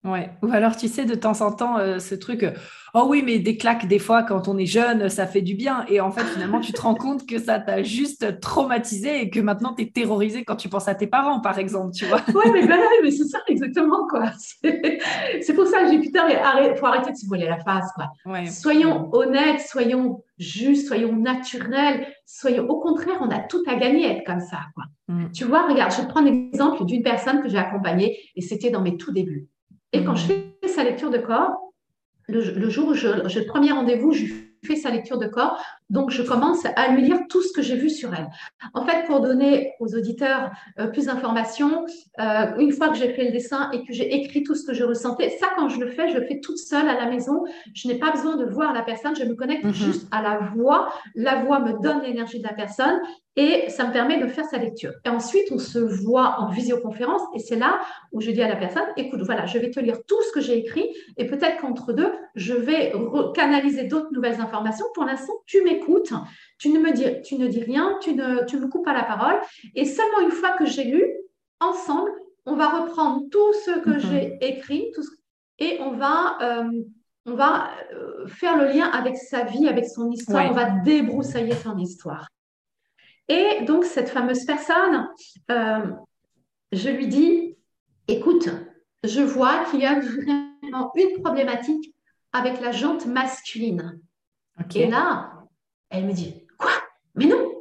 [0.04, 0.30] Ouais.
[0.42, 2.52] Ou alors, tu sais, de temps en temps, euh, ce truc, euh,
[2.94, 5.84] oh oui, mais des claques, des fois, quand on est jeune, ça fait du bien.
[5.88, 9.40] Et en fait, finalement, tu te rends compte que ça t'a juste traumatisé et que
[9.40, 12.20] maintenant, tu es terrorisé quand tu penses à tes parents, par exemple, tu vois.
[12.34, 14.30] ouais, mais, ben, mais c'est ça, exactement, quoi.
[14.62, 18.06] C'est pour ça que j'ai putain, il faut arrêter de se voiler la face, quoi.
[18.46, 24.12] Soyons honnêtes, soyons justes, soyons naturels, soyons, au contraire, on a tout à gagner à
[24.12, 24.84] être comme ça, quoi.
[25.08, 25.32] Mm.
[25.32, 28.82] Tu vois, regarde, je te prends l'exemple d'une personne que j'ai accompagnée et c'était dans
[28.82, 29.48] mes tout débuts.
[29.92, 31.72] Et quand je fais sa lecture de corps,
[32.28, 34.26] le, jour où j'ai le premier rendez-vous, je
[34.64, 37.76] fais sa lecture de corps, donc je commence à lui lire tout ce que j'ai
[37.76, 38.28] vu sur elle.
[38.74, 41.86] En fait, pour donner aux auditeurs euh, plus d'informations,
[42.20, 44.74] euh, une fois que j'ai fait le dessin et que j'ai écrit tout ce que
[44.74, 47.44] je ressentais, ça quand je le fais, je le fais toute seule à la maison.
[47.74, 49.72] Je n'ai pas besoin de voir la personne, je me connecte mhm.
[49.72, 50.92] juste à la voix.
[51.14, 53.00] La voix me donne l'énergie de la personne
[53.38, 54.92] et ça me permet de faire sa lecture.
[55.04, 57.78] Et ensuite, on se voit en visioconférence et c'est là
[58.10, 60.40] où je dis à la personne, écoute, voilà, je vais te lire tout ce que
[60.40, 62.92] j'ai écrit et peut-être qu'entre deux, je vais
[63.34, 64.86] canaliser d'autres nouvelles informations.
[64.92, 65.77] Pour l'instant, tu m'écoutes,
[66.58, 69.04] tu ne me dis, tu ne dis rien, tu ne tu me coupes pas la
[69.04, 69.40] parole
[69.74, 71.04] et seulement une fois que j'ai lu,
[71.60, 72.10] ensemble,
[72.46, 74.00] on va reprendre tout ce que mhm.
[74.00, 75.04] j'ai écrit tout
[75.58, 76.38] et on va...
[76.42, 76.70] Euh,
[77.28, 81.54] on va euh, faire le lien avec sa vie, avec son histoire, on va débroussailler
[81.54, 82.28] son histoire.
[83.28, 85.08] Et donc, cette fameuse personne,
[85.50, 85.90] euh,
[86.72, 87.56] je lui dis,
[88.08, 88.48] écoute,
[89.04, 91.94] je vois qu'il y a vraiment une problématique
[92.32, 94.00] avec la jante masculine.
[94.74, 95.37] Et là,
[95.90, 96.70] elle me dit, quoi?
[97.14, 97.52] Mais non,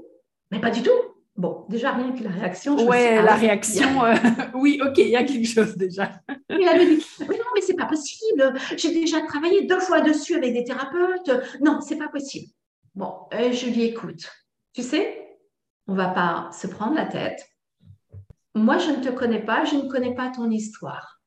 [0.51, 0.91] mais pas du tout.
[1.35, 2.77] Bon, déjà, rien que la réaction.
[2.77, 4.15] Je ouais, la réaction, euh,
[4.55, 6.19] oui, ok, il y a quelque chose déjà.
[6.49, 8.53] Elle me dit, mais non, mais c'est pas possible.
[8.75, 11.29] J'ai déjà travaillé deux fois dessus avec des thérapeutes.
[11.61, 12.51] Non, c'est pas possible.
[12.95, 14.27] Bon, euh, je lui écoute.
[14.73, 15.37] Tu sais,
[15.87, 17.47] on va pas se prendre la tête.
[18.55, 21.21] Moi, je ne te connais pas, je ne connais pas ton histoire.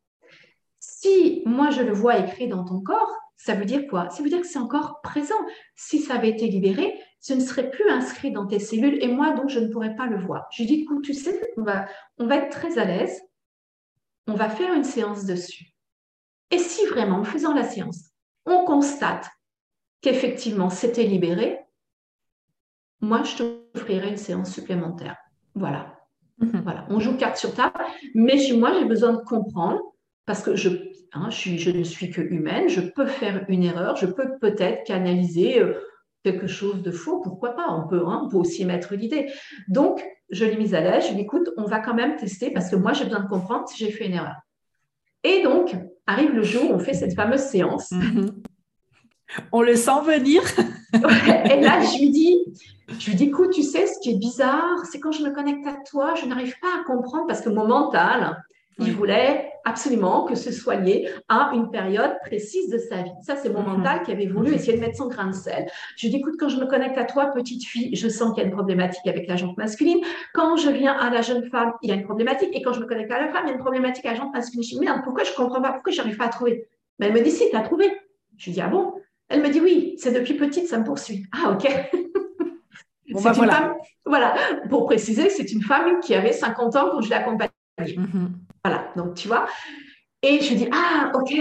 [0.81, 4.11] Si moi, je le vois écrit dans ton corps, ça veut dire quoi?
[4.11, 5.35] Ça veut dire que c'est encore présent.
[5.75, 9.31] Si ça avait été libéré, ce ne serait plus inscrit dans tes cellules et moi,
[9.31, 10.47] donc, je ne pourrais pas le voir.
[10.53, 11.87] Je dis, écoute, tu sais, on va,
[12.19, 13.19] on va être très à l'aise.
[14.27, 15.75] On va faire une séance dessus.
[16.51, 18.11] Et si vraiment, en faisant la séance,
[18.45, 19.31] on constate
[20.03, 21.61] qu'effectivement, c'était libéré,
[23.01, 25.17] moi, je t'offrirai une séance supplémentaire.
[25.55, 25.99] Voilà.
[26.39, 26.61] Mhm.
[26.63, 26.85] Voilà.
[26.91, 27.83] On joue carte sur table,
[28.15, 29.81] mais moi, j'ai besoin de comprendre
[30.27, 30.69] parce que je,
[31.13, 35.61] hein, je, ne suis que humaine, je peux faire une erreur, je peux peut-être canaliser
[35.61, 35.75] euh,
[36.23, 39.31] quelque chose de faux, pourquoi pas on peut, hein, on peut aussi mettre l'idée.
[39.69, 42.71] Donc, je l'ai mise à l'aise, je lui écoute, on va quand même tester parce
[42.71, 44.37] que moi, j'ai besoin de comprendre si j'ai fait une erreur.
[45.25, 45.75] Et donc,
[46.07, 47.91] arrive le jour où on fait cette fameuse séance.
[47.91, 48.43] Mhm.
[49.53, 50.43] On le sent venir.
[50.93, 52.37] et là, je lui dis,
[52.99, 55.67] je lui dis, écoute, tu sais, ce qui est bizarre, c'est quand je me connecte
[55.67, 58.43] à toi, je n'arrive pas à comprendre parce que mon mental,
[58.81, 63.13] il voulait absolument que ce soit lié à une période précise de sa vie.
[63.23, 63.77] Ça, c'est mon mhm.
[63.77, 65.67] mental qui avait voulu essayer de mettre son grain de sel.
[65.97, 68.43] Je lui dis, écoute, quand je me connecte à toi, petite fille, je sens qu'il
[68.43, 70.01] y a une problématique avec la jante masculine.
[70.35, 72.51] Quand je viens à la jeune femme, il y a une problématique.
[72.55, 74.17] Et quand je me connecte à la femme, il y a une problématique à la
[74.17, 74.63] jante masculine.
[74.63, 75.73] Je dis, merde, pourquoi je ne comprends pas?
[75.73, 76.67] Pourquoi je n'arrive pas à trouver?
[76.99, 77.91] Mais Elle me dit, si, tu as trouvé.
[78.39, 78.95] Je lui dis, ah bon?
[79.29, 81.27] Elle me dit, oui, c'est depuis petite, ça me poursuit.
[81.33, 81.69] Ah, ok.
[83.13, 83.77] Bah, voilà.
[84.07, 84.37] voilà,
[84.69, 87.17] pour préciser, c'est une femme qui avait 50 ans quand je l'ai
[87.97, 88.39] Mhm.
[88.65, 89.47] Voilà, donc tu vois.
[90.23, 91.33] Et je dis, ah, ok,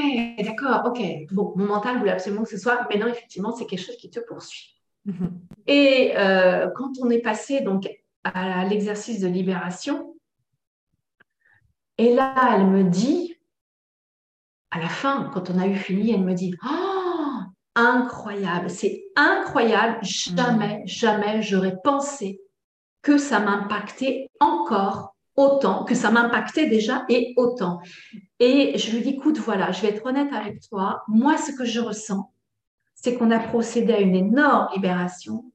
[0.43, 1.01] d'accord, ok.
[1.31, 4.09] Bon, mon mental voulait absolument que ce soit, mais non, effectivement, c'est quelque chose qui
[4.09, 4.77] te poursuit.
[5.05, 5.39] Mhm.
[5.67, 7.89] Et euh, quand on est passé donc
[8.23, 10.15] à l'exercice de libération,
[11.97, 13.35] et là, elle me dit,
[14.71, 17.39] à la fin, quand on a eu fini, elle me dit, oh,
[17.75, 18.69] incroyable.
[18.69, 19.99] C'est incroyable.
[20.01, 20.87] Jamais, mm.
[20.87, 22.39] jamais j'aurais pensé
[23.01, 27.79] que ça m'impactait encore autant, que ça m'impactait déjà et autant.
[28.39, 31.03] Et je lui dis, écoute, voilà, je vais être honnête avec toi.
[31.07, 32.31] Moi, ce que je ressens,
[32.93, 35.45] c'est qu'on a procédé à une énorme libération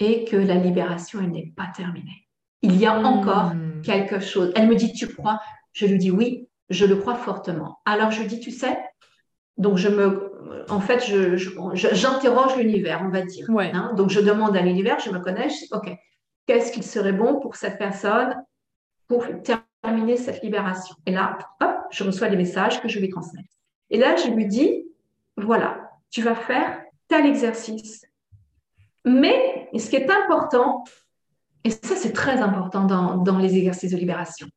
[0.00, 2.26] et que la libération, elle n'est pas terminée.
[2.62, 3.82] Il y a encore hmm.
[3.82, 4.52] quelque chose.
[4.56, 5.40] Elle me dit, tu crois?
[5.72, 7.80] Je lui dis, oui, je le crois fortement.
[7.84, 8.78] Alors je lui dis, tu sais,
[9.58, 11.04] donc je me, en fait,
[11.74, 13.46] j'interroge l'univers, on va dire.
[13.50, 13.92] Hein.
[13.96, 15.94] donc je demande à l'univers, je me connais, je dis, ok,
[16.46, 18.34] qu'est-ce qu'il serait bon pour cette personne
[19.08, 23.48] pour terminer cette libération Et là, hop, je reçois des messages que je lui transmets.
[23.90, 24.84] Et là, je lui dis,
[25.36, 28.04] voilà, tu vas faire tel exercice.
[29.04, 30.84] Mais ce qui est important,
[31.64, 34.48] et ça c'est très important dans, les exercices de libération,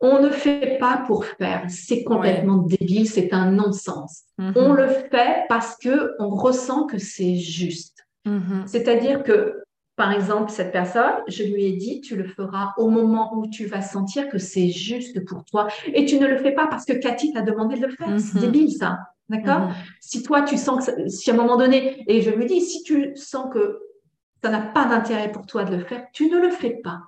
[0.00, 4.24] on ne fait pas pour faire, c'est complètement débile, c'est un non-sens.
[4.38, 4.52] Mm-hmm.
[4.56, 8.06] On le fait parce que on ressent que c'est juste.
[8.26, 8.66] Mm-hmm.
[8.66, 9.62] C'est-à-dire que,
[9.96, 13.64] par exemple, cette personne, je lui ai dit, tu le feras au moment où tu
[13.64, 15.68] vas sentir que c'est juste pour toi.
[15.86, 18.08] Et tu ne le fais pas parce que Cathy t'a demandé de le faire.
[18.18, 18.40] C'est mm-hmm.
[18.40, 18.98] débile, ça.
[19.30, 19.70] D'accord
[20.00, 22.82] Si toi, tu sens que, si à un moment donné, et je lui dis, si
[22.82, 23.80] tu sens que
[24.44, 27.00] ça n'a pas d'intérêt pour toi de le faire, tu ne le fais pas.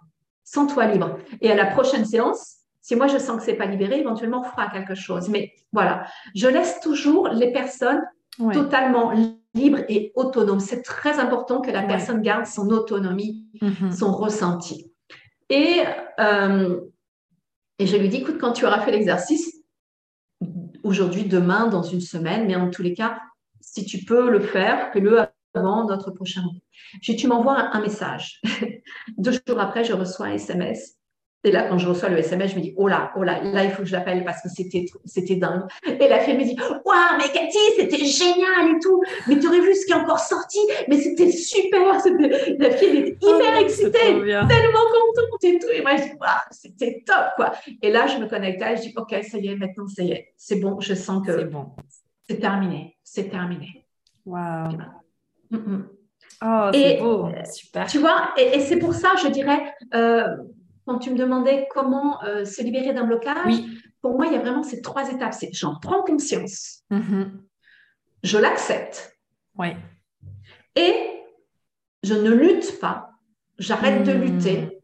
[0.45, 1.19] Sens-toi libre.
[1.43, 4.45] Et à la prochaine séance, si moi je sens que c'est pas libéré, éventuellement on
[4.45, 5.29] fera quelque chose.
[5.29, 8.03] Mais voilà, je laisse toujours les personnes
[8.53, 10.61] totalement libres et autonomes.
[10.61, 13.97] C'est très important que la personne garde son autonomie, mm-hmm.
[13.97, 14.93] son ressenti.
[15.49, 15.83] Et,
[16.21, 16.81] euh,
[17.79, 19.63] et je lui dis, écoute, quand tu auras fait l'exercice,
[20.83, 23.19] aujourd'hui, demain, dans une semaine, mais en tous les cas,
[23.61, 25.21] si tu peux le faire, fais-le
[25.55, 26.45] avant notre prochain.
[27.03, 28.41] Je, tu m'envoies un, un, message.
[29.19, 30.98] Deux jours après, je reçois un SMS
[31.45, 33.65] et là, quand je reçois le SMS, je me dis, oh là, oh là, là,
[33.65, 35.63] il faut que je l'appelle parce que c'était, c'était dingue.
[35.87, 39.01] Et la fille me dit, waouh, mais Cathy, c'était génial et tout.
[39.29, 40.59] Mais tu aurais vu ce qui est encore sorti,
[40.89, 41.93] mais c'était super.
[42.59, 45.69] La fille, elle était hyper oh, excitée, tellement contente et tout.
[45.73, 47.53] Et moi, je dis, waouh, c'était top, quoi.
[47.83, 50.03] Et là, je me connecte à elle, je dis, OK, ça y est, maintenant, ça
[50.03, 50.33] y est.
[50.37, 51.67] C'est bon, je sens que c'est bon.
[52.29, 52.97] C'est terminé.
[53.05, 53.87] C'est terminé.
[54.27, 54.77] Waouh.
[56.45, 57.87] Oh, c'est beau, super.
[57.87, 60.37] Tu vois, et, c'est pour ça, je dirais, euh,
[60.89, 63.55] quand tu me demandais comment euh, se libérer d'un blocage,
[64.01, 65.35] pour moi, il y a vraiment ces trois étapes.
[65.35, 67.27] C'est j'en prends conscience, mm-hmm.
[68.23, 69.17] je l'accepte,
[69.57, 69.77] ouais.
[70.75, 70.95] et
[72.03, 73.11] je ne lutte pas,
[73.59, 74.21] j'arrête de mm.
[74.21, 74.81] lutter.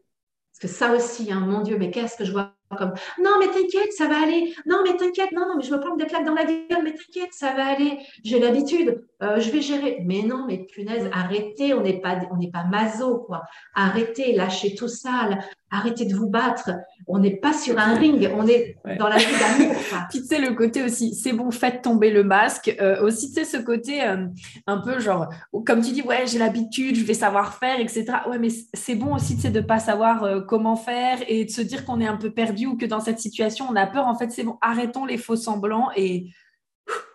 [0.51, 3.47] Parce que ça aussi, hein, mon Dieu, mais qu'est-ce que je vois comme non mais
[3.47, 4.53] t'inquiète ça va aller.
[4.65, 5.31] Non mais t'inquiète.
[5.31, 6.83] Non non mais je me prends des claques dans la gueule.
[6.83, 7.99] Mais t'inquiète ça va aller.
[8.23, 9.05] J'ai l'habitude.
[9.21, 11.73] Euh, je vais gérer mais non mais punaise arrêtez.
[11.73, 13.43] On n'est pas on n'est pas maso quoi.
[13.73, 15.29] Arrêtez lâchez tout ça
[15.71, 16.71] arrêtez de vous battre.
[17.07, 19.75] On n'est pas sur un ring on est dans la vie d'amour
[20.09, 22.75] puis tu sais le côté aussi c'est bon faites tomber le masque.
[22.79, 24.27] Euh, aussi tu sais ce côté euh,
[24.67, 25.29] un peu genre
[25.65, 29.15] comme tu dis ouais j'ai l'habitude je vais savoir faire etc ouais mais c'est bon
[29.15, 32.17] aussi tu sais de pas savoir comment faire et de se dire qu'on est un
[32.17, 35.05] peu perdu ou que dans cette situation, on a peur, en fait, c'est bon, arrêtons
[35.05, 36.29] les faux semblants et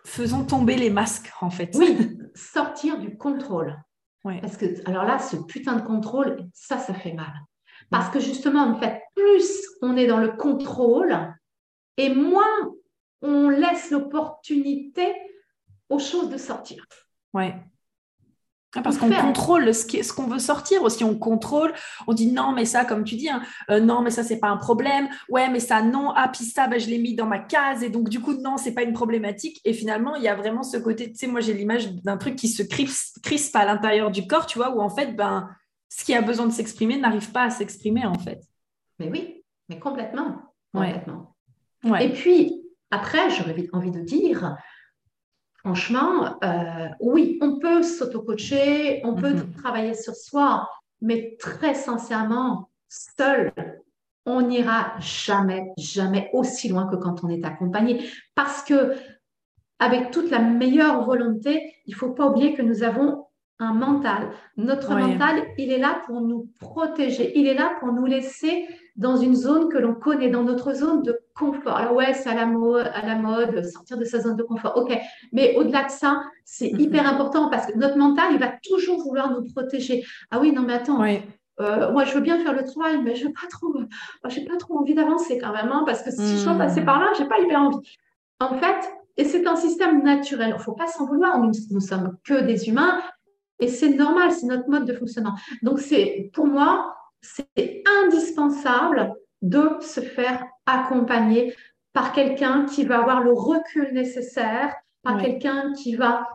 [0.05, 1.75] faisons tomber les masques, en fait.
[1.79, 3.77] Oui, sortir du contrôle.
[4.23, 7.33] Parce que, alors là, ce putain de contrôle, ça, ça fait mal.
[7.91, 11.17] Parce que justement, en fait, plus on est dans le contrôle
[11.97, 12.45] et moins
[13.23, 15.15] on laisse l'opportunité
[15.89, 16.85] aux choses de sortir.
[17.35, 17.55] Ouais.
[18.77, 21.73] Ah, parce qu'on contrôle ce qu'on veut sortir aussi, on contrôle,
[22.07, 24.47] on dit non, mais ça, comme tu dis, hein, euh, non, mais ça, c'est pas
[24.49, 27.41] un problème, ouais, mais ça, non, ah, puis ça, ben, je l'ai mis dans ma
[27.41, 29.61] case, et donc du coup, non, c'est pas une problématique.
[29.65, 32.37] Et finalement, il y a vraiment ce côté, tu sais, moi, j'ai l'image d'un truc
[32.37, 35.49] qui se crispe, à l'intérieur du corps, tu vois, où en fait, ben,
[35.91, 38.41] ce qui a besoin de s'exprimer n'arrive pas à s'exprimer, en fait.
[38.99, 40.55] Mais oui, mais complètement.
[40.73, 41.37] complètement.
[42.01, 44.57] Et puis, après, j'aurais envie de dire,
[45.61, 49.53] Franchement, euh, oui, on peut s'auto-coacher, on peut mhm.
[49.53, 50.67] travailler sur soi,
[51.03, 53.53] mais très sincèrement, seul,
[54.25, 58.09] on n'ira jamais, jamais aussi loin que quand on est accompagné.
[58.35, 58.95] Parce que,
[59.79, 63.27] avec toute la meilleure volonté, il ne faut pas oublier que nous avons
[63.61, 64.31] un mental.
[64.57, 69.17] Notre mental, il est là pour nous protéger, il est là pour nous laisser dans
[69.17, 71.77] une zone que l'on connaît, dans notre zone de confort.
[71.77, 74.77] Alors ouais, c'est à la mode, à la mode, sortir de sa zone de confort.
[74.77, 74.99] Ok,
[75.33, 76.81] mais au-delà de ça, c'est mhm.
[76.81, 80.05] hyper important parce que notre mental, il va toujours vouloir nous protéger.
[80.31, 81.03] Ah oui, non mais attends.
[81.61, 83.75] Euh, moi, je veux bien faire le travail, mais je n'ai pas trop,
[84.29, 86.99] j'ai pas trop envie d'avancer quand même, hein, parce que si je dois passer par
[86.99, 87.87] là, j'ai pas hyper envie.
[88.41, 90.49] En fait, et c'est un système naturel.
[90.49, 91.39] Il ne faut pas s'en vouloir.
[91.39, 93.01] Nous, nous sommes que des humains,
[93.61, 94.33] et c'est normal.
[94.33, 95.35] C'est notre mode de fonctionnement.
[95.63, 101.55] Donc, c'est pour moi, c'est indispensable de se faire accompagner
[101.93, 106.29] par quelqu'un qui va avoir le recul nécessaire, par quelqu'un qui va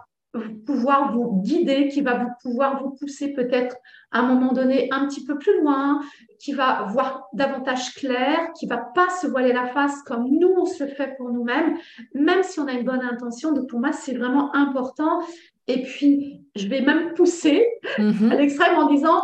[0.65, 3.75] pouvoir vous guider, qui va vous pouvoir vous pousser peut-être
[4.11, 6.01] à un moment donné un petit peu plus loin,
[6.39, 10.65] qui va voir davantage clair, qui va pas se voiler la face comme nous on
[10.65, 11.77] se le fait pour nous-mêmes,
[12.13, 13.53] même si on a une bonne intention.
[13.53, 15.21] Donc pour moi, c'est vraiment important.
[15.67, 17.65] Et puis, je vais même pousser
[17.97, 18.31] mm-hmm.
[18.31, 19.23] à l'extrême en disant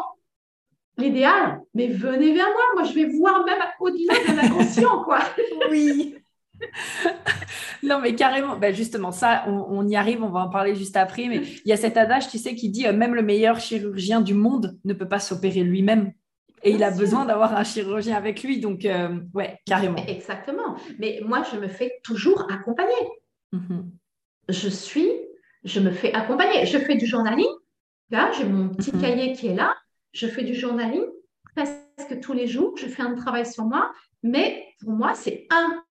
[0.97, 5.19] l'idéal, mais venez vers moi, moi je vais voir même au-delà de l'inconscient, quoi.
[5.69, 6.15] oui.
[7.83, 11.27] non, mais carrément, ben justement, ça, on, y arrive, on va en parler juste après,
[11.27, 14.21] mais il y a cet adage, tu sais, qui dit euh, même le meilleur chirurgien
[14.21, 16.11] du monde ne peut pas s'opérer lui-même.
[16.63, 20.05] Et il a besoin d'avoir un chirurgien avec lui, donc euh, ouais, carrément.
[20.07, 20.75] Exactement.
[20.99, 22.93] Mais moi, je me fais toujours accompagner.
[23.51, 23.83] Mm-hmm.
[24.49, 25.09] Je suis,
[25.63, 26.65] je me fais accompagner.
[26.65, 27.45] Je fais du journaling.
[28.09, 29.01] Là, j'ai mon petit mm-hmm.
[29.01, 29.75] cahier qui est là
[30.13, 31.05] je fais du journaling
[31.55, 33.91] presque tous les jours, je fais un travail sur moi,
[34.23, 35.47] mais pour moi, c'est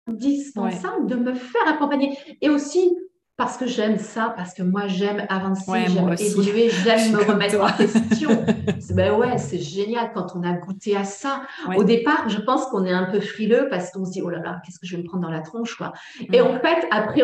[0.09, 2.17] indispensable de me faire accompagner.
[2.41, 2.97] Et aussi,
[3.37, 7.71] parce que j'aime ça, parce que moi, j'aime avancer, j'aime évoluer, j'aime me remettre en
[7.73, 8.31] question.
[8.95, 11.43] ben ouais, c'est génial quand on a goûté à ça.
[11.77, 14.39] Au départ, je pense qu'on est un peu frileux parce qu'on se dit, oh là
[14.39, 15.93] là, qu'est-ce que je vais me prendre dans la tronche, quoi.
[16.33, 17.23] Et en fait, après,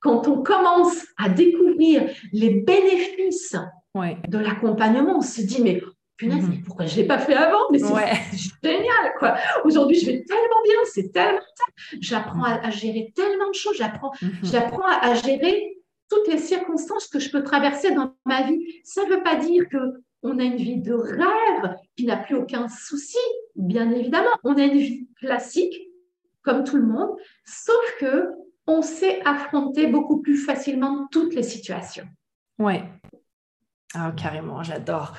[0.00, 3.56] quand on commence à découvrir les bénéfices
[4.28, 5.82] de l'accompagnement, on se dit, mais
[6.16, 6.62] punaise, mhm.
[6.64, 7.70] pourquoi je ne l'ai pas fait avant?
[7.70, 9.36] Mais c'est génial, quoi.
[9.64, 11.40] Aujourd'hui, je vais tellement bien, c'est tellement
[12.00, 14.32] J'apprends à, gérer tellement de choses, j'apprends, mhm.
[14.42, 15.76] j'apprends à, gérer
[16.10, 18.60] toutes les circonstances que je peux traverser dans ma vie.
[18.84, 19.78] Ça ne veut pas dire que
[20.22, 23.18] on a une vie de rêve qui n'a plus aucun souci,
[23.54, 24.30] bien évidemment.
[24.42, 25.78] On a une vie classique,
[26.42, 27.10] comme tout le monde,
[27.44, 28.26] sauf que
[28.68, 32.06] on sait affronter beaucoup plus facilement toutes les situations.
[32.58, 32.84] Ouais.
[33.94, 35.14] Ah, carrément, j'adore.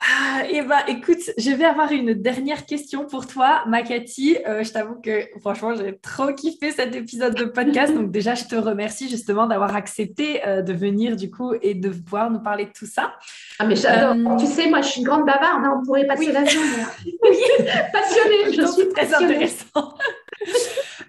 [0.00, 4.38] Ah, et eh ben, écoute, je vais avoir une dernière question pour toi, Makati.
[4.46, 7.92] Euh, je t'avoue que franchement, j'ai trop kiffé cet épisode de podcast.
[7.92, 11.88] Donc déjà, je te remercie justement d'avoir accepté euh, de venir du coup et de
[11.88, 13.14] pouvoir nous parler de tout ça.
[13.58, 14.14] Ah mais j'adore.
[14.34, 15.64] Euh, tu sais, moi, je suis une grande bavarde.
[15.64, 15.80] Hein.
[15.80, 16.84] on pourrait passer la journée.
[17.04, 17.36] oui,
[17.92, 18.52] passionnée.
[18.52, 19.94] Je suis très intéressant.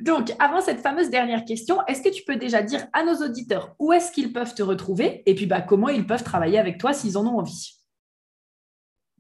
[0.02, 3.76] Donc, avant cette fameuse dernière question, est-ce que tu peux déjà dire à nos auditeurs
[3.80, 6.94] où est-ce qu'ils peuvent te retrouver et puis bah, comment ils peuvent travailler avec toi
[6.94, 7.76] s'ils en ont envie?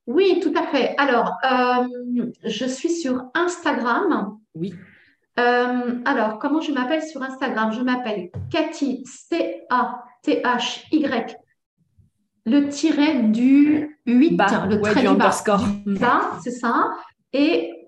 [0.07, 0.95] Oui, tout à fait.
[0.97, 1.85] Alors, euh,
[2.43, 4.39] je suis sur Instagram.
[4.55, 4.73] Oui.
[5.39, 7.71] Euh, alors, comment je m'appelle sur Instagram?
[7.71, 9.85] Je m'appelle Cathy, C-A-T-H-Y,
[12.45, 14.31] le tiret du 8,
[14.69, 15.65] le trait du underscore.
[15.99, 16.89] Ça, c'est ça.
[17.31, 17.78] Et,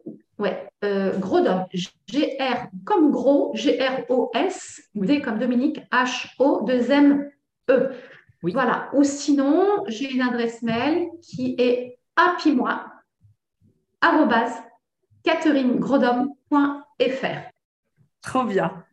[0.41, 7.91] ouais, euh, gros dom, G-R comme gros, G-R-O-S, D comme Dominique, H-O, 2 M-E.
[8.43, 8.51] Oui.
[8.53, 8.89] Voilà.
[8.93, 11.99] Ou sinon, j'ai une adresse mail qui est
[12.47, 12.85] moi
[18.21, 18.83] Trop bien.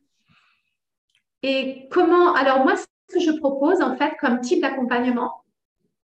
[1.43, 2.85] Et comment, alors moi, ce
[3.15, 5.45] que je propose en fait comme type d'accompagnement,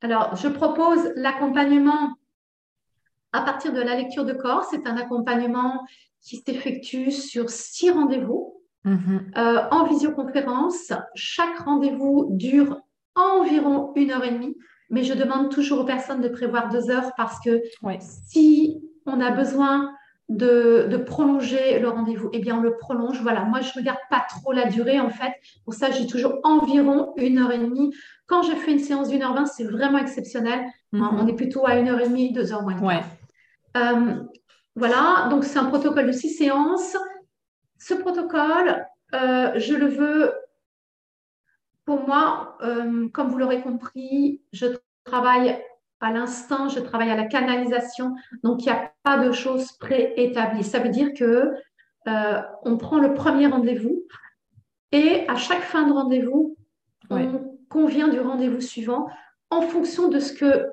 [0.01, 2.15] alors je propose l'accompagnement
[3.33, 4.65] à partir de la lecture de corps.
[4.65, 5.85] C'est un accompagnement
[6.21, 8.55] qui s'effectue sur six rendez-vous
[8.85, 9.39] mm-hmm.
[9.39, 10.93] euh, en visioconférence.
[11.15, 12.81] Chaque rendez-vous dure
[13.15, 14.57] environ une heure et demie
[14.91, 17.63] mais je demande toujours aux personnes de prévoir deux heures parce que
[18.01, 19.93] si on a besoin
[20.29, 23.21] de, prolonger le rendez-vous, eh bien, on le prolonge.
[23.23, 25.33] Voilà, moi, je ne regarde pas trop la durée, en fait.
[25.65, 27.95] Pour ça, j'ai toujours environ une heure et demie.
[28.27, 30.61] Quand je fais une séance d'une heure vingt, c'est vraiment exceptionnel.
[30.93, 31.09] Mhm.
[31.19, 32.79] On est plutôt à une heure et demie, deux heures moins.
[32.81, 33.01] Ouais.
[33.77, 34.23] Euh,
[34.75, 36.97] voilà, donc c'est un protocole de six séances.
[37.79, 40.33] Ce protocole, euh, je le veux
[41.85, 44.67] pour moi, euh, comme vous l'aurez compris, je
[45.05, 45.59] travaille
[46.01, 50.65] à l'instant, je travaille à la canalisation, donc il n'y a pas de choses préétablies.
[50.65, 51.55] Ça veut dire que
[52.07, 54.05] euh, on prend le premier rendez-vous
[54.93, 56.57] et à chaque fin de rendez-vous,
[57.11, 59.09] on convient du rendez-vous suivant
[59.51, 60.67] en fonction de ce que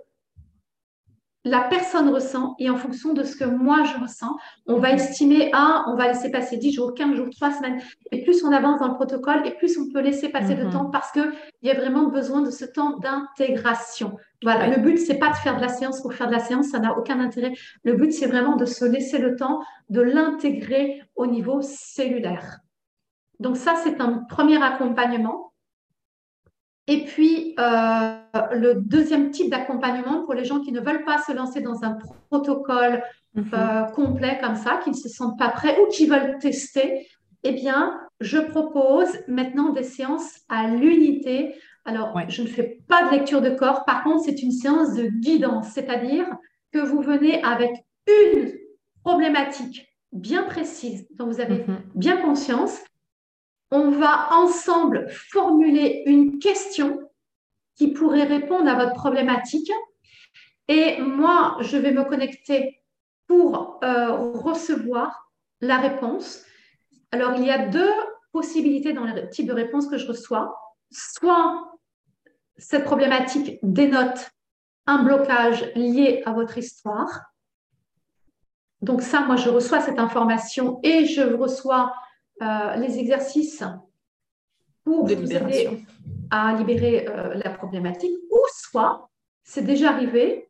[1.45, 4.35] la personne ressent et en fonction de ce que moi je ressens,
[4.65, 4.95] on va mhm.
[4.95, 7.79] estimer à, on va laisser passer 10 jours, 15 jours, 3 semaines.
[8.11, 10.71] Et plus on avance dans le protocole, et plus on peut laisser passer de mhm.
[10.71, 11.31] temps parce qu'il
[11.61, 14.17] y a vraiment besoin de ce temps d'intégration.
[14.43, 16.67] Voilà, le but, c'est pas de faire de la séance pour faire de la séance,
[16.67, 17.53] ça n'a aucun intérêt.
[17.83, 22.59] Le but, c'est vraiment de se laisser le temps de l'intégrer au niveau cellulaire.
[23.39, 25.51] Donc ça, c'est un premier accompagnement.
[26.87, 28.17] Et puis, euh,
[28.51, 31.97] le deuxième type d'accompagnement pour les gens qui ne veulent pas se lancer dans un
[32.29, 33.45] protocole mhm.
[33.53, 37.07] euh, complet comme ça, qui ne se sentent pas prêts ou qui veulent tester,
[37.43, 41.55] eh bien, je propose maintenant des séances à l'unité.
[41.85, 43.83] Alors, je ne fais pas de lecture de corps.
[43.85, 46.27] Par contre, c'est une séance de guidance, c'est-à-dire
[46.71, 47.71] que vous venez avec
[48.07, 48.53] une
[49.03, 51.81] problématique bien précise dont vous avez mhm.
[51.95, 52.79] bien conscience
[53.71, 57.09] on va ensemble formuler une question
[57.75, 59.71] qui pourrait répondre à votre problématique.
[60.67, 62.81] Et moi, je vais me connecter
[63.27, 66.43] pour euh, recevoir la réponse.
[67.11, 67.91] Alors, il y a deux
[68.31, 70.55] possibilités dans le type de réponse que je reçois.
[70.91, 71.71] Soit
[72.57, 74.31] cette problématique dénote
[74.87, 77.21] un blocage lié à votre histoire.
[78.81, 81.93] Donc ça, moi, je reçois cette information et je reçois
[82.41, 83.63] euh, les exercices
[84.83, 85.85] pour vous aider
[86.29, 88.11] à libérer euh, la problématique.
[88.29, 89.09] Ou soit,
[89.43, 90.49] c'est déjà arrivé,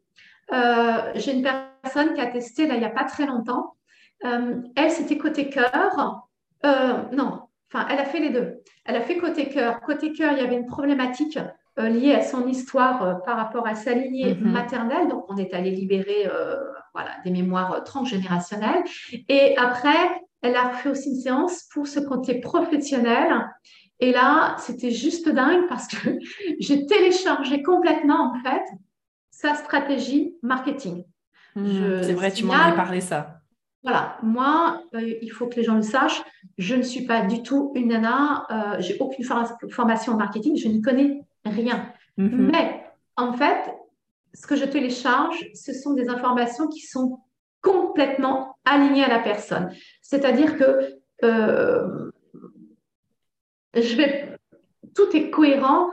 [0.51, 3.75] euh, j'ai une personne qui a testé là, il n'y a pas très longtemps.
[4.23, 6.27] elle, c'était côté cœur.
[6.63, 8.63] non, enfin, elle a fait les deux.
[8.83, 9.79] Elle a fait côté cœur.
[9.81, 11.37] Côté cœur, il y avait une problématique
[11.77, 14.51] liée à son histoire par rapport à sa lignée mhm.
[14.51, 15.07] maternelle.
[15.07, 16.27] Donc, on est allé libérer
[16.95, 18.83] voilà, des mémoires transgénérationnelles.
[19.29, 23.45] Et après, elle a fait aussi une séance pour ce côté professionnel.
[23.99, 26.09] Et là, c'était juste dingue parce que
[26.59, 28.63] j'ai téléchargé complètement, en fait,
[29.31, 31.03] sa stratégie marketing.
[31.55, 33.39] Hmm, c'est vrai, tu m'en as parlé ça.
[33.83, 36.23] Voilà, moi, il faut que les gens le sachent,
[36.57, 40.67] je ne suis pas du tout une nana, euh, j'ai aucune formation en marketing, je
[40.67, 41.93] ne connais rien.
[42.17, 42.49] Mhm.
[42.51, 42.83] Mais
[43.15, 43.71] en fait,
[44.33, 47.19] ce que je télécharge, ce sont des informations qui sont
[47.65, 49.73] complètement alignées à la personne.
[50.01, 52.11] C'est-à-dire que euh,
[53.73, 54.37] je vais,
[54.93, 55.89] tout est cohérent.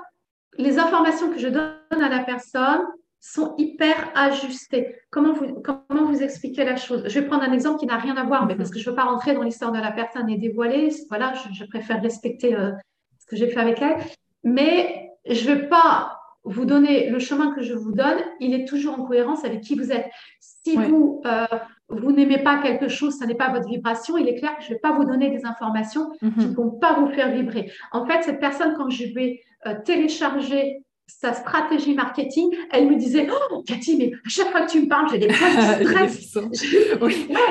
[0.58, 2.82] Les informations que je donne à la personne
[3.20, 4.96] sont hyper ajustées.
[5.10, 7.04] Comment vous, comment vous expliquer la chose?
[7.06, 8.58] Je vais prendre un exemple qui n'a rien à voir, mais mhm.
[8.58, 10.90] parce que je ne veux pas rentrer dans l'histoire de la personne et dévoiler.
[11.08, 12.72] Voilà, je, préfère respecter euh,
[13.18, 13.96] ce que j'ai fait avec elle.
[14.44, 18.66] Mais je ne vais pas vous donner le chemin que je vous donne, il est
[18.66, 20.06] toujours en cohérence avec qui vous êtes.
[20.40, 21.46] Si vous, euh,
[21.88, 24.68] vous n'aimez pas quelque chose, ça n'est pas votre vibration, il est clair que je
[24.70, 26.54] ne vais pas vous donner des informations qui ne mhm.
[26.54, 27.70] vont pas vous faire vibrer.
[27.92, 33.28] En fait, cette personne, quand je vais euh, télécharger sa stratégie marketing, elle me disait
[33.30, 36.38] Oh, Cathy, mais à chaque fois que tu me parles, j'ai des stress.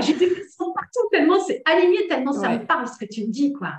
[0.01, 3.31] j'ai des frissons partout, tellement c'est aligné, tellement ça me parle ce que tu me
[3.31, 3.69] dis, quoi.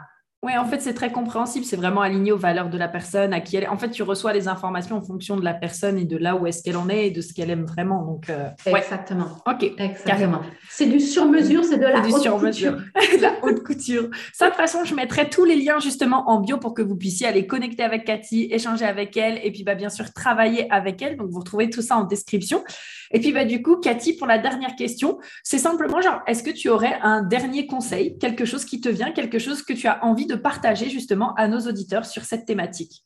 [0.45, 1.65] Oui, en fait, c'est très compréhensible.
[1.65, 3.69] C'est vraiment aligné aux valeurs de la personne, à qui elle est.
[3.69, 6.49] En fait, tu reçois les informations en fonction de la personne et de là où
[6.49, 8.03] est-ce qu'elle en est et de ce qu'elle aime vraiment.
[8.03, 9.29] Donc, euh, Exactement.
[9.47, 9.63] OK.
[9.79, 10.41] Exactement.
[10.69, 12.77] C'est du sur-mesure, c'est de la haute sur-mesure.
[13.21, 14.09] la haute couture.
[14.33, 16.97] Ça, de toute façon, je mettrai tous les liens justement en bio pour que vous
[16.97, 21.01] puissiez aller connecter avec Cathy, échanger avec elle et puis, bah, bien sûr, travailler avec
[21.03, 21.19] elle.
[21.19, 22.65] Donc, vous retrouvez tout ça en description.
[23.13, 26.51] Et puis, bah, du coup, Cathy, pour la dernière question, c'est simplement genre, est-ce que
[26.51, 30.05] tu aurais un dernier conseil, quelque chose qui te vient, quelque chose que tu as
[30.05, 33.05] envie de de partager justement à nos auditeurs sur cette thématique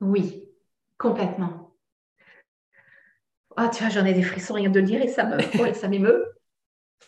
[0.00, 0.44] Oui,
[0.98, 1.76] complètement.
[3.56, 5.40] Ah, tu vois, j'en ai des frissons rien de le dire et ça me,
[5.74, 6.24] ça m'émeut.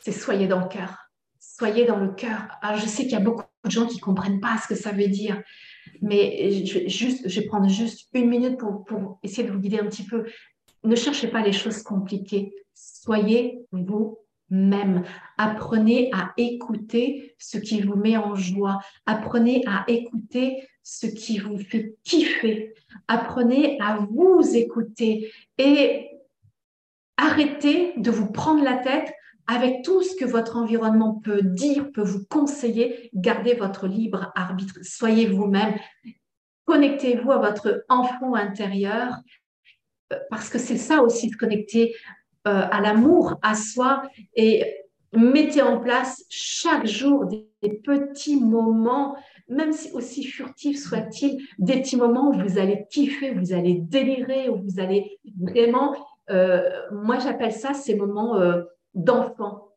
[0.01, 1.11] C'est soyez dans le cœur.
[1.39, 2.49] Soyez dans le cœur.
[2.63, 4.75] Alors, je sais qu'il y a beaucoup de gens qui ne comprennent pas ce que
[4.75, 5.43] ça veut dire,
[6.03, 9.59] mais je vais, juste, je vais prendre juste une minute pour, pour essayer de vous
[9.59, 10.27] guider un petit peu.
[10.85, 12.55] Ne cherchez pas les choses compliquées.
[12.75, 14.19] Soyez vous
[14.51, 15.05] même.
[15.39, 18.79] Apprenez à écouter ce qui vous met en joie.
[19.07, 22.75] Apprenez à écouter ce qui vous fait kiffer.
[23.09, 26.11] Apprenez à vous écouter et
[27.17, 29.13] arrêtez de vous prendre la tête
[29.49, 33.11] avec tout ce que votre environnement peut dire, peut vous conseiller.
[33.15, 34.79] Gardez votre libre arbitre.
[34.83, 35.75] Soyez vous-même.
[36.65, 39.21] Connectez-vous à votre enfant intérieur
[40.31, 44.03] parce que c'est ça aussi de connecter euh, à l'amour, à soi
[44.35, 44.65] et
[45.13, 47.47] mettez en place chaque jour des,
[47.83, 49.17] petits moments,
[49.49, 54.49] même si aussi furtifs soient-ils, des petits moments où vous allez kiffer, vous allez délirer,
[54.49, 55.97] où vous allez vraiment,
[56.31, 58.63] euh, moi j'appelle ça ces moments euh,
[58.95, 59.73] d'enfant,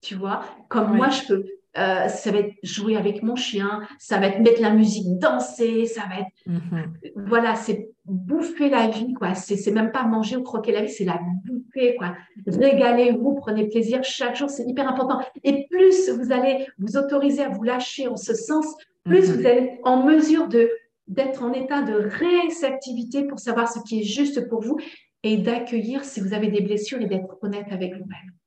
[0.00, 1.44] tu vois, comme moi je peux
[1.76, 5.86] euh, ça va être jouer avec mon chien, ça va être mettre la musique, danser,
[5.86, 6.32] ça va être.
[6.46, 6.94] Mhm.
[7.26, 9.34] Voilà, c'est bouffer la vie, quoi.
[9.34, 12.14] C'est même pas manger ou croquer la vie, c'est la bouffer, quoi.
[12.46, 15.20] Régalez-vous, prenez plaisir chaque jour, c'est hyper important.
[15.44, 18.66] Et plus vous allez vous autoriser à vous lâcher en ce sens,
[19.04, 19.36] plus mhm.
[19.36, 20.70] vous allez en mesure de
[21.06, 24.78] d'être en état de réceptivité pour savoir ce qui est juste pour vous
[25.22, 28.37] et d'accueillir si vous avez des blessures et d'être honnête avec vous-même.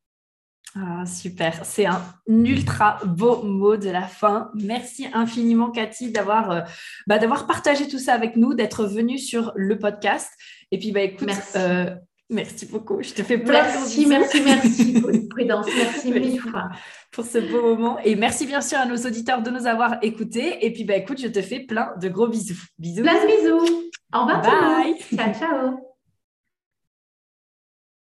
[0.73, 4.51] Ah, super, c'est un ultra beau mot de la fin.
[4.53, 6.61] Merci infiniment Cathy d'avoir euh,
[7.07, 10.31] bah, d'avoir partagé tout ça avec nous, d'être venue sur le podcast.
[10.71, 11.93] Et puis bah écoute, merci, euh,
[12.29, 13.01] merci beaucoup.
[13.01, 16.69] Je te fais plein merci, de merci, merci, merci Prudence, merci mille fois
[17.11, 17.99] pour ce beau moment.
[18.05, 20.65] Et merci bien sûr à nos auditeurs de nous avoir écoutés.
[20.65, 22.63] Et puis bah écoute, je te fais plein de gros bisous.
[22.79, 23.03] Bisous.
[23.03, 23.83] Plein de bisous.
[24.13, 24.41] Au revoir.
[24.41, 24.95] Bye.
[25.17, 25.90] Ciao, ciao.